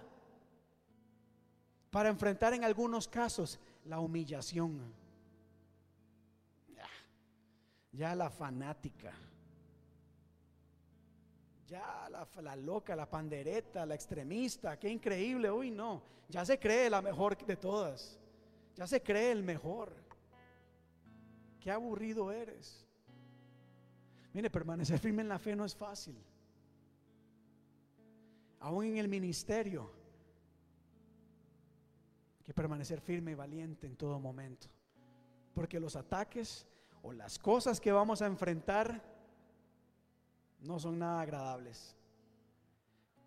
[1.90, 4.80] para enfrentar en algunos casos la humillación.
[7.92, 9.12] Ya, la fanática,
[11.66, 16.88] ya la, la, loca, la pandereta, la extremista, qué increíble, uy no, ya se cree
[16.88, 18.18] la mejor de todas,
[18.74, 20.08] ya se cree el mejor.
[21.60, 22.86] Qué aburrido eres.
[24.32, 26.16] Mire, permanecer firme en la fe no es fácil.
[28.60, 29.90] Aún en el ministerio,
[32.38, 34.68] hay que permanecer firme y valiente en todo momento.
[35.54, 36.66] Porque los ataques
[37.02, 39.02] o las cosas que vamos a enfrentar
[40.60, 41.96] no son nada agradables.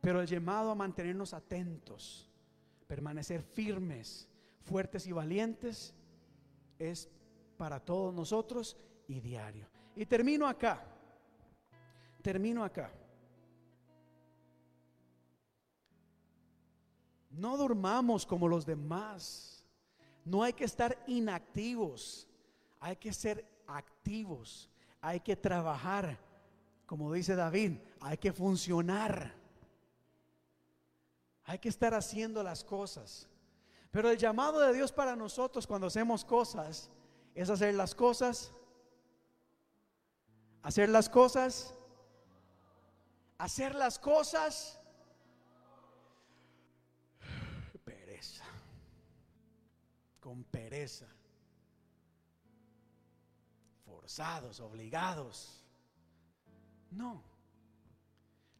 [0.02, 2.30] Pero el llamado a mantenernos atentos,
[2.88, 4.28] permanecer firmes,
[4.62, 5.94] fuertes y valientes,
[6.80, 7.10] es
[7.64, 8.76] para todos nosotros
[9.08, 9.70] y diario.
[9.96, 10.84] Y termino acá.
[12.22, 12.92] Termino acá.
[17.30, 19.66] No durmamos como los demás.
[20.26, 22.28] No hay que estar inactivos.
[22.82, 24.70] Hay que ser activos.
[25.00, 26.20] Hay que trabajar.
[26.86, 29.34] Como dice David, hay que funcionar.
[31.46, 33.30] Hay que estar haciendo las cosas.
[33.90, 36.92] Pero el llamado de Dios para nosotros cuando hacemos cosas
[37.36, 38.52] es hacer las cosas,
[40.62, 41.74] hacer las cosas,
[43.38, 44.80] hacer las cosas.
[47.84, 48.46] Pereza,
[50.20, 51.08] con pereza,
[53.86, 55.64] forzados, obligados.
[56.92, 57.22] No.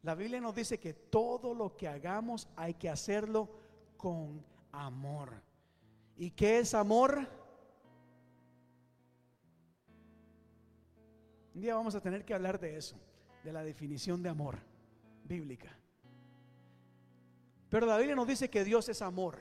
[0.02, 3.48] La Biblia nos dice que todo lo que hagamos hay que hacerlo
[3.96, 5.40] con amor.
[6.16, 7.26] ¿Y qué es amor?
[11.54, 12.96] Un día vamos a tener que hablar de eso,
[13.44, 14.58] de la definición de amor
[15.24, 15.78] bíblica.
[17.68, 19.38] Pero la Biblia nos dice que Dios es amor.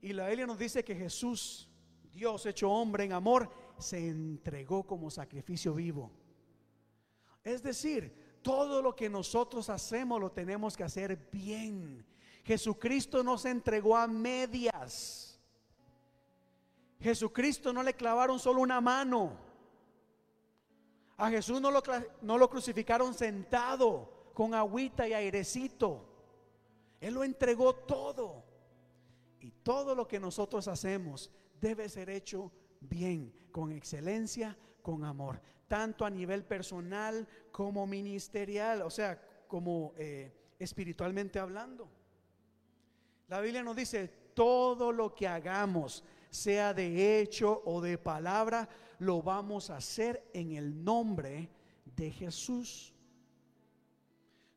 [0.00, 1.68] Y la Biblia nos dice que Jesús,
[2.12, 6.10] Dios hecho hombre en amor, se entregó como sacrificio vivo.
[7.44, 12.06] Es decir, todo lo que nosotros hacemos lo tenemos que hacer bien.
[12.44, 15.38] Jesucristo no se entregó a medias.
[16.98, 19.49] Jesucristo no le clavaron solo una mano.
[21.20, 21.82] A Jesús no lo,
[22.22, 26.06] no lo crucificaron sentado con agüita y airecito.
[26.98, 28.42] Él lo entregó todo.
[29.38, 31.30] Y todo lo que nosotros hacemos
[31.60, 38.88] debe ser hecho bien, con excelencia, con amor, tanto a nivel personal como ministerial, o
[38.88, 41.86] sea, como eh, espiritualmente hablando.
[43.28, 48.66] La Biblia nos dice, todo lo que hagamos, sea de hecho o de palabra,
[49.00, 51.48] lo vamos a hacer en el nombre
[51.96, 52.94] de Jesús.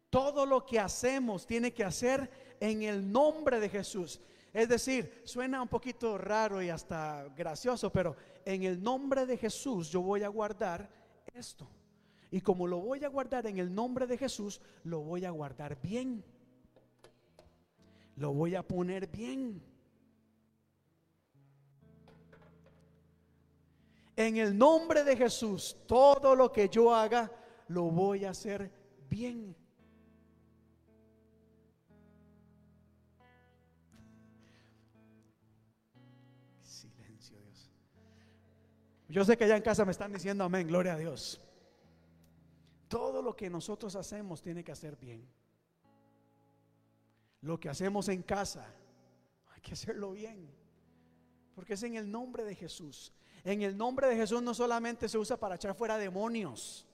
[0.09, 2.29] Todo lo que hacemos tiene que hacer
[2.59, 4.19] en el nombre de Jesús.
[4.53, 8.15] Es decir, suena un poquito raro y hasta gracioso, pero
[8.45, 10.89] en el nombre de Jesús yo voy a guardar
[11.33, 11.67] esto.
[12.29, 15.81] Y como lo voy a guardar en el nombre de Jesús, lo voy a guardar
[15.81, 16.23] bien.
[18.17, 19.63] Lo voy a poner bien.
[24.15, 27.31] En el nombre de Jesús, todo lo que yo haga,
[27.67, 28.71] lo voy a hacer
[29.09, 29.55] bien.
[36.61, 37.71] Silencio, Dios.
[39.09, 41.41] Yo sé que allá en casa me están diciendo amén, gloria a Dios.
[42.87, 45.27] Todo lo que nosotros hacemos tiene que hacer bien.
[47.41, 48.71] Lo que hacemos en casa,
[49.55, 50.47] hay que hacerlo bien.
[51.55, 53.11] Porque es en el nombre de Jesús.
[53.43, 56.87] En el nombre de Jesús no solamente se usa para echar fuera demonios.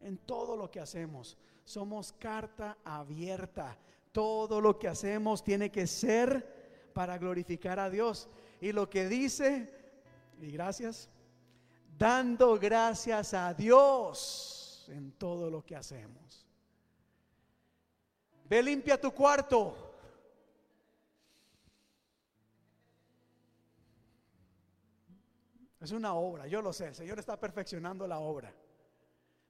[0.00, 1.36] En todo lo que hacemos.
[1.64, 3.78] Somos carta abierta.
[4.10, 8.28] Todo lo que hacemos tiene que ser para glorificar a Dios.
[8.60, 9.72] Y lo que dice,
[10.40, 11.08] y gracias,
[11.96, 16.46] dando gracias a Dios en todo lo que hacemos.
[18.48, 19.91] Ve limpia tu cuarto.
[25.82, 28.54] Es una obra, yo lo sé, el Señor está perfeccionando la obra.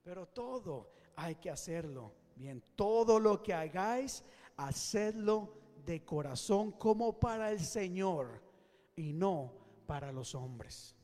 [0.02, 2.62] Pero todo hay que hacerlo bien.
[2.74, 4.24] Todo lo que hagáis,
[4.56, 5.52] hacedlo
[5.84, 8.42] de corazón como para el Señor
[8.96, 9.52] y no
[9.86, 10.96] para los hombres.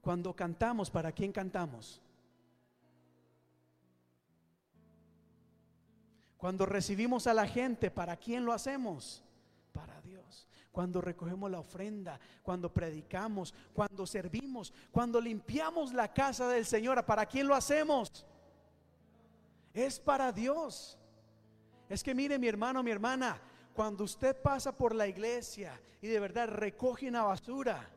[0.00, 2.02] Cuando cantamos, ¿para quién cantamos?
[6.36, 9.22] Cuando recibimos a la gente, ¿para quién lo hacemos?
[10.72, 17.04] Cuando recogemos la ofrenda, cuando predicamos, cuando servimos, cuando limpiamos la casa del Señor.
[17.04, 18.26] ¿Para quién lo hacemos?
[19.74, 20.98] Es para Dios.
[21.88, 23.40] Es que mire mi hermano, mi hermana,
[23.74, 27.88] cuando usted pasa por la iglesia y de verdad recoge una basura,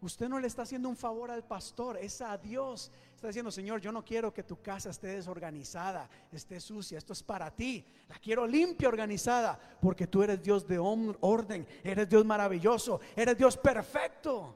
[0.00, 2.92] Usted no le está haciendo un favor al pastor, es a Dios.
[3.16, 6.98] Está diciendo, Señor, yo no quiero que tu casa esté desorganizada, esté sucia.
[6.98, 7.82] Esto es para ti.
[8.10, 13.56] La quiero limpia, organizada, porque tú eres Dios de orden, eres Dios maravilloso, eres Dios
[13.56, 14.54] perfecto.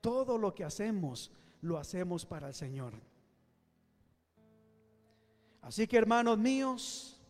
[0.00, 1.30] Todo lo que hacemos,
[1.60, 2.94] lo hacemos para el Señor.
[5.60, 7.20] Así que, hermanos míos,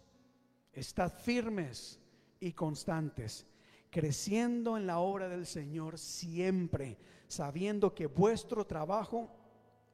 [0.73, 1.99] estad firmes
[2.39, 3.49] y constantes
[3.91, 6.97] creciendo en la obra del Señor siempre,
[7.27, 9.42] sabiendo que vuestro trabajo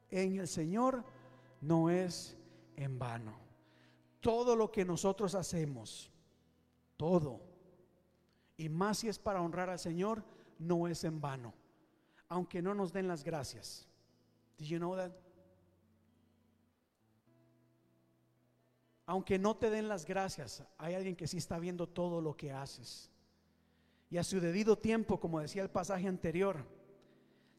[0.09, 1.03] en el Señor
[1.61, 2.37] no es
[2.75, 3.33] en vano.
[4.19, 6.11] Todo lo que nosotros hacemos,
[6.97, 7.41] todo,
[8.57, 10.23] y más si es para honrar al Señor,
[10.57, 11.53] no es en vano,
[12.27, 13.87] aunque no nos den las gracias.
[14.57, 15.11] Did you know that?
[19.05, 22.51] Aunque no te den las gracias, hay alguien que sí está viendo todo lo que
[22.51, 23.09] haces
[24.09, 26.65] y a su debido tiempo, como decía el pasaje anterior,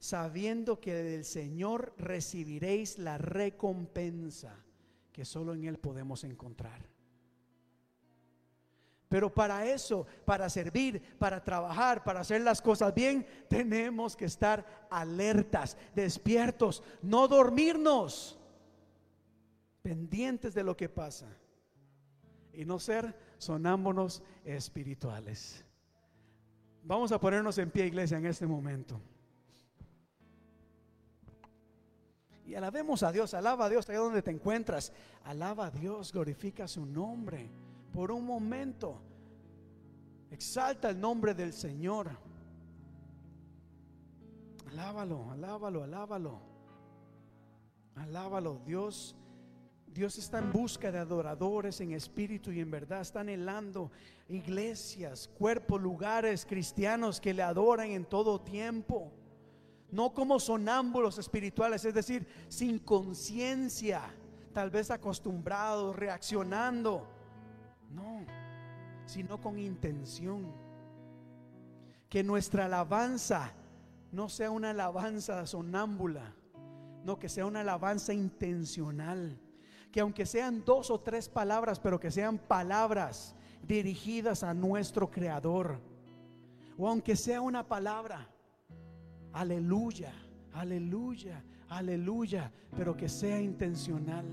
[0.00, 4.56] sabiendo que del Señor recibiréis la recompensa
[5.12, 6.88] que solo en Él podemos encontrar.
[9.10, 14.86] Pero para eso, para servir, para trabajar, para hacer las cosas bien, tenemos que estar
[14.88, 18.38] alertas, despiertos, no dormirnos,
[19.82, 21.26] pendientes de lo que pasa
[22.52, 25.64] y no ser sonámbonos espirituales.
[26.84, 29.00] Vamos a ponernos en pie, iglesia, en este momento.
[32.50, 34.92] Y alabemos a Dios, alaba a Dios allá donde te encuentras.
[35.22, 37.48] Alaba a Dios, glorifica su nombre.
[37.92, 39.00] Por un momento,
[40.32, 42.10] exalta el nombre del Señor.
[44.68, 46.40] Alábalo, alábalo, alábalo.
[47.94, 49.14] Alábalo, Dios
[49.86, 53.00] Dios está en busca de adoradores en espíritu y en verdad.
[53.00, 53.92] Está anhelando
[54.28, 59.12] iglesias, cuerpos, lugares cristianos que le adoran en todo tiempo.
[59.92, 64.02] No como sonámbulos espirituales, es decir, sin conciencia,
[64.52, 67.06] tal vez acostumbrados, reaccionando.
[67.90, 68.24] No,
[69.06, 70.52] sino con intención.
[72.08, 73.52] Que nuestra alabanza
[74.12, 76.34] no sea una alabanza sonámbula,
[77.04, 79.38] no que sea una alabanza intencional
[79.90, 85.80] que aunque sean dos o tres palabras, pero que sean palabras dirigidas a nuestro Creador.
[86.78, 88.29] O aunque sea una palabra,
[89.32, 90.12] aleluya,
[90.52, 94.26] aleluya, aleluya, pero que sea intencional.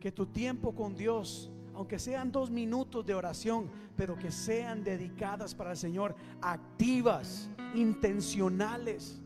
[0.00, 5.54] Que tu tiempo con Dios, aunque sean dos minutos de oración, pero que sean dedicadas
[5.54, 9.20] para el Señor, activas, intencionales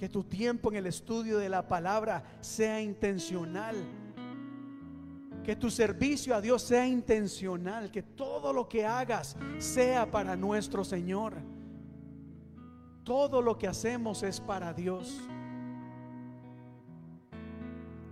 [0.00, 3.76] que tu tiempo en el estudio de la palabra sea intencional.
[5.44, 10.84] Que tu servicio a Dios sea intencional, que todo lo que hagas sea para nuestro
[10.84, 11.34] Señor.
[13.04, 15.20] Todo lo que hacemos es para Dios.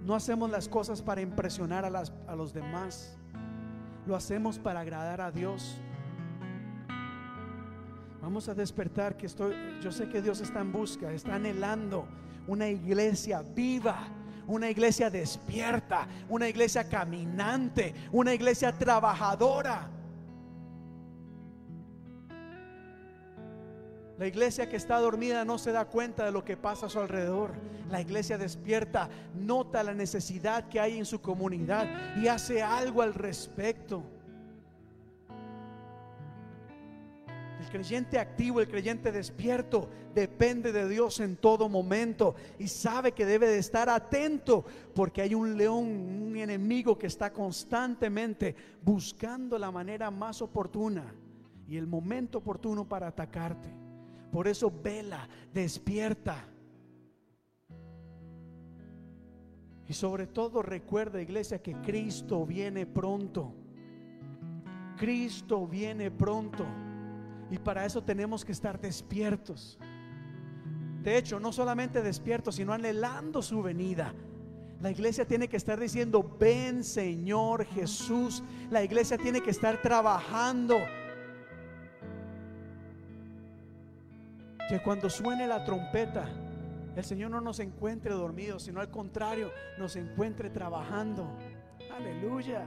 [0.09, 3.15] No hacemos las cosas para impresionar a, los demás.
[4.07, 5.79] Lo hacemos para agradar a Dios.
[8.23, 12.07] Vamos a despertar que estoy, yo sé que Dios está en busca, está anhelando
[12.47, 14.09] una iglesia viva,
[14.49, 19.89] una iglesia despierta, una iglesia caminante, una iglesia trabajadora.
[24.19, 26.99] La iglesia que está dormida no se da cuenta de lo que pasa a su
[26.99, 27.53] alrededor.
[27.89, 33.15] La iglesia despierta, nota la necesidad que hay en su comunidad y hace algo al
[33.15, 34.03] respecto.
[37.69, 43.27] El creyente activo, el creyente despierto, depende de Dios en todo momento y sabe que
[43.27, 44.65] debe de estar atento
[44.95, 51.15] porque hay un león, un enemigo que está constantemente buscando la manera más oportuna
[51.69, 53.69] y el momento oportuno para atacarte.
[54.33, 56.47] Por eso vela, despierta.
[59.87, 63.53] Y sobre todo recuerda, iglesia, que Cristo viene pronto.
[64.97, 66.65] Cristo viene pronto.
[67.51, 69.79] Y para eso tenemos que estar despiertos.
[71.03, 74.13] De hecho, no solamente despiertos, sino anhelando su venida.
[74.81, 78.43] La iglesia tiene que estar diciendo, ven Señor Jesús.
[78.71, 80.79] La iglesia tiene que estar trabajando
[84.69, 86.29] que cuando suene la trompeta,
[86.95, 91.27] el Señor no nos encuentre dormidos, sino al contrario, nos encuentre trabajando.
[91.97, 92.67] Aleluya.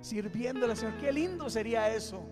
[0.00, 0.98] Sirviéndole al Señor.
[0.98, 2.22] Qué lindo sería eso.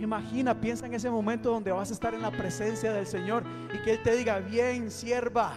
[0.00, 3.44] Imagina, piensa en ese momento donde vas a estar en la presencia del Señor
[3.74, 5.54] y que Él te diga, bien, sierva,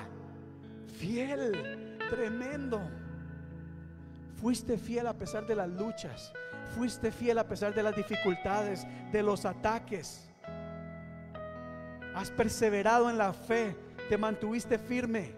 [0.97, 2.81] fiel, tremendo.
[4.35, 6.33] Fuiste fiel a pesar de las luchas,
[6.75, 10.29] fuiste fiel a pesar de las dificultades, de los ataques
[12.13, 13.75] has perseverado en la fe,
[14.09, 15.31] te mantuviste firme.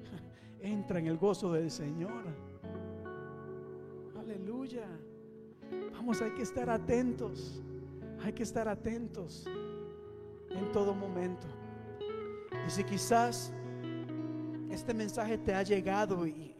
[0.60, 2.24] Entra en el gozo del Señor.
[4.18, 4.86] Aleluya.
[5.92, 7.62] Vamos, hay que estar atentos.
[8.24, 9.44] Hay que estar atentos
[10.50, 11.46] en todo momento.
[12.66, 13.52] Y si quizás
[14.70, 16.54] este mensaje te ha llegado y,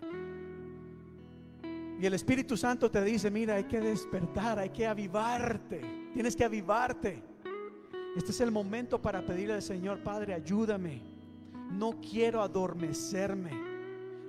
[2.01, 5.81] y el Espíritu Santo te dice, mira, hay que despertar, hay que avivarte,
[6.13, 7.23] tienes que avivarte.
[8.17, 11.01] Este es el momento para pedirle al Señor, Padre, ayúdame.
[11.71, 13.53] No quiero adormecerme.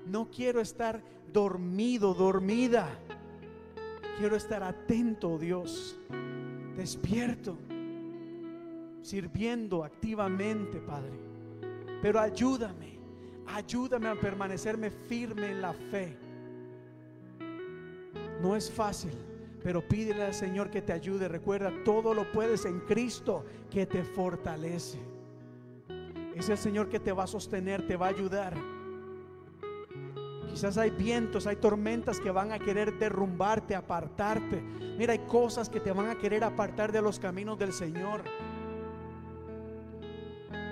[0.05, 1.01] No quiero estar
[1.33, 2.87] dormido, dormida.
[4.17, 5.97] Quiero estar atento, Dios.
[6.75, 7.57] Despierto.
[9.01, 11.11] Sirviendo activamente, Padre.
[12.01, 12.99] Pero ayúdame.
[13.45, 16.17] Ayúdame a permanecerme firme en la fe.
[18.41, 19.11] No es fácil
[19.63, 21.29] pero pídele al Señor que te ayude.
[21.29, 24.99] Recuerda, todo lo puedes en Cristo que te fortalece.
[26.35, 28.53] Es el Señor que te va a sostener, te va a ayudar.
[30.53, 34.61] Quizás hay vientos, hay tormentas que van a querer derrumbarte, apartarte.
[34.99, 38.21] Mira, hay cosas que te van a querer apartar de los caminos del Señor.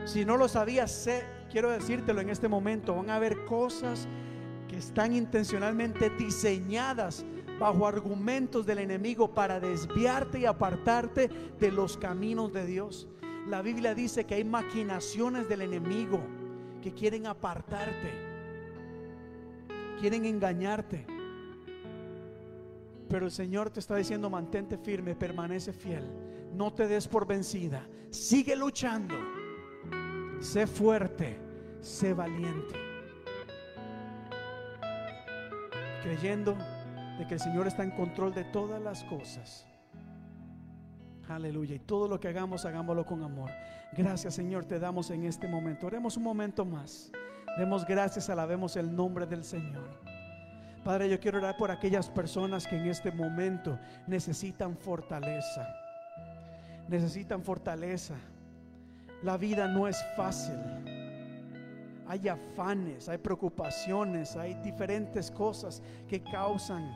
[0.06, 4.08] Si no lo sabías, sé, quiero decírtelo en este momento, van a haber cosas
[4.68, 7.26] que están intencionalmente diseñadas
[7.60, 11.28] bajo argumentos del enemigo para desviarte y apartarte
[11.60, 13.08] de los caminos de Dios.
[13.48, 16.20] La Biblia dice que hay maquinaciones del enemigo
[16.84, 18.31] que quieren apartarte,
[20.02, 21.06] quieren engañarte.
[23.08, 26.10] Pero el Señor te está diciendo, mantente firme, permanece fiel,
[26.54, 29.16] no te des por vencida, sigue luchando,
[30.40, 31.38] sé fuerte,
[31.82, 32.74] sé valiente,
[36.02, 36.58] creyendo
[37.20, 39.68] de que el Señor está en control de todas las cosas.
[41.28, 41.76] Aleluya.
[41.76, 43.52] Y todo lo que hagamos, hagámoslo con amor.
[43.96, 45.88] Gracias, Señor, te damos en este momento.
[45.88, 47.12] Oremos un momento más.
[47.58, 49.90] Demos gracias, alabemos el nombre del Señor.
[50.84, 55.68] Padre, yo quiero orar por aquellas personas que en este momento necesitan fortaleza.
[56.88, 58.16] Necesitan fortaleza.
[59.22, 60.58] La vida no es fácil
[62.12, 66.94] hay afanes, hay preocupaciones, hay diferentes cosas que causan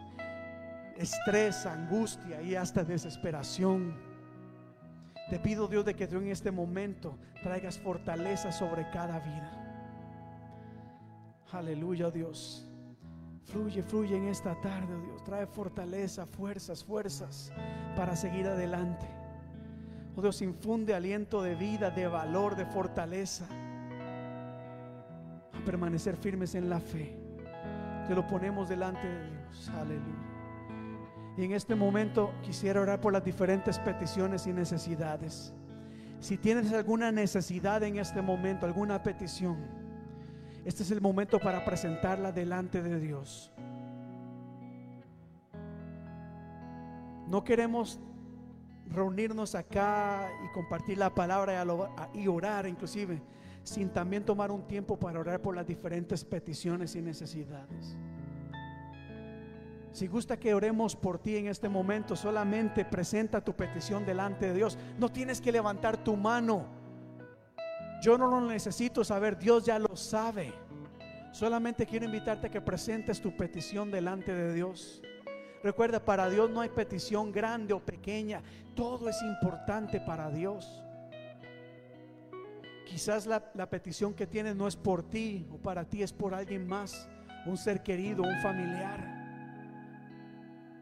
[0.97, 3.95] estrés, angustia y hasta desesperación.
[5.29, 9.64] Te pido Dios de que tú en este momento traigas fortaleza sobre cada vida.
[11.55, 12.67] Aleluya Dios.
[13.45, 15.23] Fluye, fluye en esta tarde, Dios.
[15.23, 17.51] Trae fortaleza, fuerzas, fuerzas
[17.95, 19.05] para seguir adelante.
[20.15, 23.47] Oh Dios, infunde aliento de vida, de valor, de fortaleza
[25.65, 27.17] permanecer firmes en la fe.
[28.07, 29.71] Te lo ponemos delante de Dios.
[29.75, 30.35] Aleluya.
[31.37, 35.53] Y en este momento quisiera orar por las diferentes peticiones y necesidades.
[36.19, 39.84] Si tienes alguna necesidad en este momento, alguna petición,
[40.65, 43.51] este es el momento para presentarla delante de Dios.
[47.27, 47.99] No queremos
[48.87, 51.63] reunirnos acá y compartir la palabra
[52.13, 53.21] y orar inclusive,
[53.63, 57.95] sin también tomar un tiempo para orar por las diferentes peticiones y necesidades.
[59.91, 64.53] Si gusta que oremos por ti en este momento, solamente presenta tu petición delante de
[64.53, 64.77] Dios.
[64.99, 66.74] No tienes que levantar tu mano.
[68.05, 70.53] Yo no lo necesito saber, Dios ya lo sabe.
[71.31, 75.01] Solamente quiero invitarte a que presentes tu petición delante de Dios.
[75.63, 78.43] Recuerda, para Dios no hay petición grande o pequeña.
[78.75, 80.83] Todo es importante para Dios.
[82.85, 83.41] Quizás la,
[83.71, 87.09] petición que tienes no es por ti o para ti, es por alguien más,
[87.47, 88.99] un ser querido, un familiar.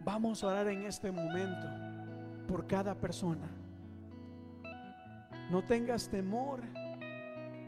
[0.03, 1.69] Vamos a orar en este momento
[2.49, 3.47] por cada persona.
[5.49, 6.82] No tengas temor.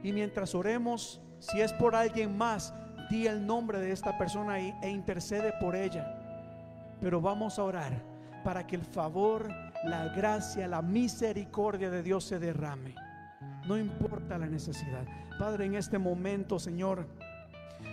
[0.05, 2.73] Y mientras oremos, si es por alguien más,
[3.09, 6.21] di el nombre de esta persona e intercede por ella
[7.01, 8.01] pero vamos a orar
[8.43, 9.47] para que el favor,
[9.83, 12.93] la gracia, la misericordia de Dios se derrame.
[13.67, 15.05] No importa la necesidad.
[15.39, 17.07] Padre, en este momento, Señor,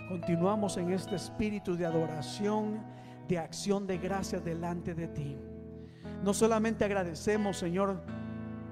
[0.07, 2.83] continuamos en este espíritu de adoración,
[3.27, 5.37] de acción de gracias delante de ti.
[6.23, 8.01] No solamente agradecemos, Señor,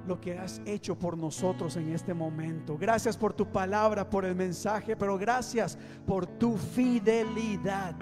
[0.07, 2.78] lo que has hecho por nosotros en este momento.
[2.78, 7.95] Gracias por tu palabra, por el mensaje, pero gracias por tu fidelidad.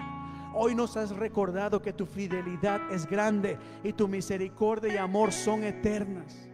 [0.54, 5.62] Hoy nos has recordado que tu fidelidad es grande y tu misericordia y amor son
[5.62, 6.48] eternas.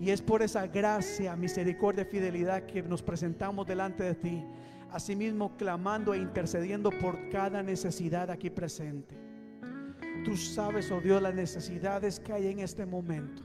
[0.00, 4.44] Y es por esa gracia, misericordia y fidelidad que nos presentamos delante de ti.
[4.90, 9.27] Asimismo, clamando e intercediendo por cada necesidad aquí presente.
[10.24, 13.42] Tú sabes, oh Dios, las necesidades que hay en este momento.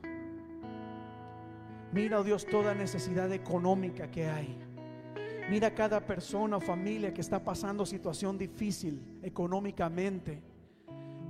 [1.91, 4.57] Mira, oh Dios, toda necesidad económica que hay.
[5.49, 10.41] Mira cada persona o familia que está pasando situación difícil económicamente.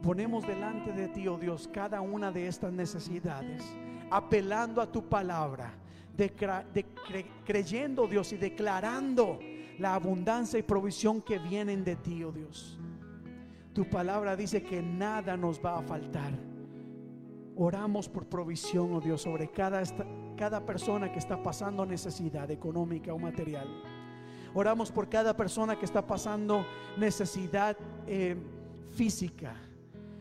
[0.02, 3.64] Ponemos delante de ti, oh Dios, cada una de estas necesidades,
[4.10, 5.74] apelando a tu palabra,
[6.16, 6.32] de,
[7.46, 9.40] creyendo, Dios, y declarando
[9.80, 12.80] la abundancia y provisión que vienen de ti, oh Dios.
[13.74, 16.32] Tu palabra dice que nada nos va a faltar.
[17.56, 19.82] Oramos por provisión, oh Dios, sobre cada,
[20.38, 23.68] cada persona que está pasando necesidad económica o material.
[24.54, 26.66] Oramos por cada persona que está pasando
[26.98, 27.76] necesidad
[28.06, 28.36] eh,
[28.92, 29.56] física.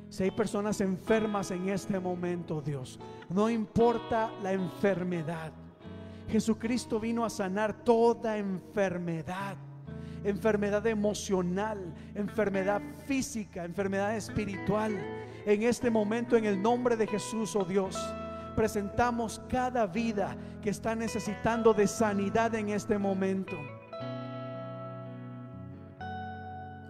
[0.09, 2.99] Si hay personas enfermas en este momento, Dios,
[3.29, 5.53] no importa la enfermedad.
[6.29, 9.57] Jesucristo vino a sanar toda enfermedad.
[10.25, 11.79] Enfermedad emocional,
[12.15, 14.97] enfermedad física, enfermedad espiritual.
[15.47, 17.97] En este momento, en el nombre de Jesús, oh Dios,
[18.55, 23.57] presentamos cada vida que está necesitando de sanidad en este momento.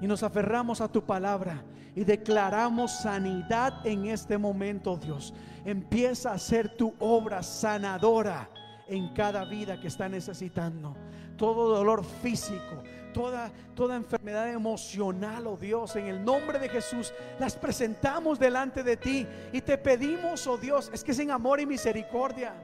[0.03, 1.63] y nos aferramos a tu palabra
[1.95, 5.33] y declaramos sanidad en este momento, Dios.
[5.65, 8.51] Empieza a hacer tu obra sanadora
[8.89, 10.97] en cada vida que está necesitando.
[11.37, 17.57] Todo dolor físico, toda, toda enfermedad emocional, oh Dios, en el nombre de Jesús, las
[17.57, 22.55] presentamos delante de ti y te pedimos, oh Dios, es que sin amor y misericordia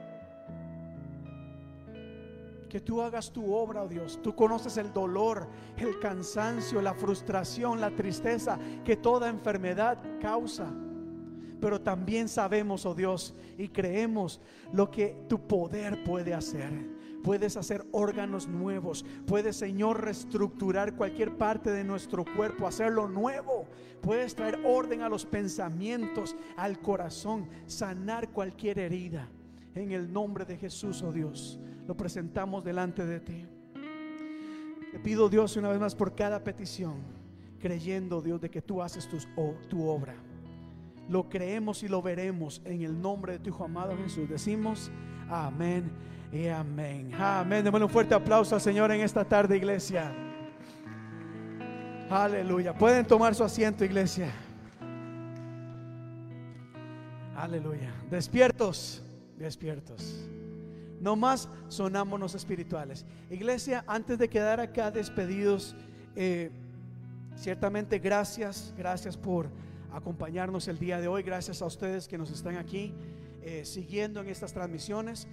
[2.69, 4.19] que tú hagas tu obra, oh Dios.
[4.21, 10.71] Tú conoces el dolor, el cansancio, la frustración, la tristeza que toda enfermedad causa.
[11.59, 14.39] Pero también sabemos, oh Dios, y creemos
[14.71, 16.98] lo que tu poder puede hacer.
[17.23, 19.05] Puedes hacer órganos nuevos.
[19.25, 23.67] Puedes, Señor, reestructurar cualquier parte de nuestro cuerpo, hacerlo nuevo.
[24.01, 29.27] Puedes traer orden a los pensamientos, al corazón, sanar cualquier herida.
[29.75, 33.45] En el nombre de Jesús, oh Dios lo presentamos delante de ti.
[34.91, 36.97] Te pido Dios una vez más por cada petición,
[37.59, 39.09] creyendo Dios de que tú haces
[39.67, 40.15] tu obra.
[41.09, 44.29] Lo creemos y lo veremos en el nombre de tu Hijo amado Jesús.
[44.29, 44.91] Decimos
[45.29, 45.91] amén
[46.31, 47.11] y amén.
[47.15, 47.63] Amén.
[47.63, 50.13] Démosle un fuerte aplauso al Señor en esta tarde, iglesia.
[52.09, 52.73] Aleluya.
[52.73, 54.31] Pueden tomar su asiento, iglesia.
[57.35, 57.93] Aleluya.
[58.09, 59.03] Despiertos,
[59.37, 60.27] despiertos.
[60.99, 63.05] No más sonámonos espirituales.
[63.29, 65.75] Iglesia, antes de quedar acá despedidos,
[66.15, 66.51] eh,
[67.35, 69.49] ciertamente gracias, gracias por
[69.93, 71.23] acompañarnos el día de hoy.
[71.23, 72.93] Gracias a ustedes que nos están aquí
[73.41, 75.27] eh, siguiendo en estas transmisiones.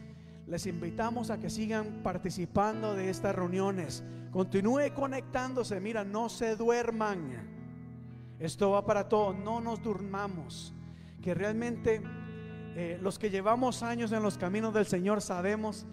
[0.47, 4.05] Les invitamos a que sigan participando de estas reuniones
[4.37, 5.81] Continúe conectándose.
[5.81, 8.37] Mira, no se duerman.
[8.39, 9.35] Esto va para todos.
[9.35, 10.75] No nos durmamos.
[11.23, 12.03] Que realmente
[12.75, 15.87] eh, los que llevamos años en los caminos del Señor sabemos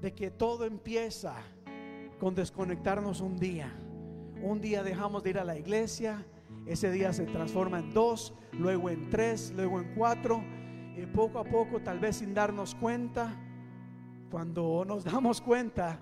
[0.00, 1.34] de que todo empieza
[2.18, 3.70] con desconectarnos un día.
[4.40, 6.24] Un día dejamos de ir a la iglesia,
[6.64, 10.42] ese día se transforma en dos, luego en tres, luego en cuatro,
[10.96, 13.36] y poco a poco, tal vez sin darnos cuenta,
[14.32, 15.98] cuando nos damos cuenta,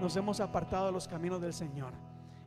[0.00, 1.92] nos hemos apartado de los caminos del Señor.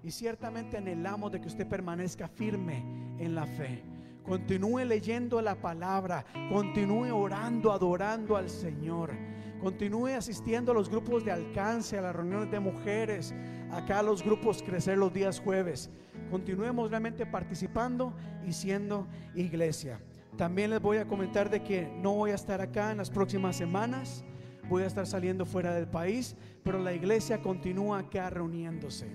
[0.02, 2.84] Y ciertamente anhelamos de que usted permanezca firme
[3.20, 3.84] en la fe.
[4.24, 9.12] Continúe leyendo la palabra, continúe orando, adorando al Señor.
[9.62, 13.36] Continúe asistiendo a los grupos de alcance, a las reuniones de mujeres,
[13.72, 15.92] acá a los grupos Crecer los días jueves.
[16.32, 18.12] Continuemos realmente participando
[18.44, 20.00] y siendo iglesia.
[20.36, 23.56] También les voy a comentar de que no voy a estar acá en las próximas
[23.56, 24.26] semanas,
[24.70, 29.08] voy a estar saliendo fuera del país, pero la iglesia continúa acá reuniéndose.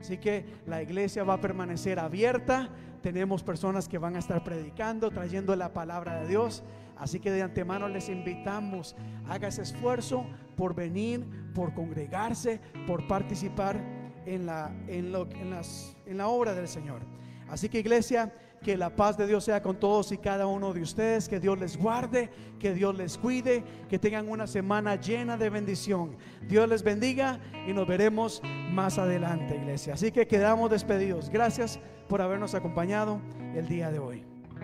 [0.00, 2.70] Así que la iglesia va a permanecer abierta,
[3.02, 6.62] tenemos personas que van a estar predicando, trayendo la palabra de Dios.
[6.96, 8.94] Así que de antemano les invitamos,
[9.26, 10.26] haga ese esfuerzo
[10.56, 13.80] por venir, por congregarse, por participar
[14.26, 17.00] en la, en, lo, en, las, en la obra del Señor.
[17.48, 18.32] Así que iglesia,
[18.62, 21.58] que la paz de Dios sea con todos y cada uno de ustedes, que Dios
[21.58, 26.16] les guarde, que Dios les cuide, que tengan una semana llena de bendición.
[26.42, 29.94] Dios les bendiga y nos veremos más adelante, iglesia.
[29.94, 31.30] Así que quedamos despedidos.
[31.30, 33.20] Gracias por habernos acompañado
[33.54, 34.29] el día de hoy.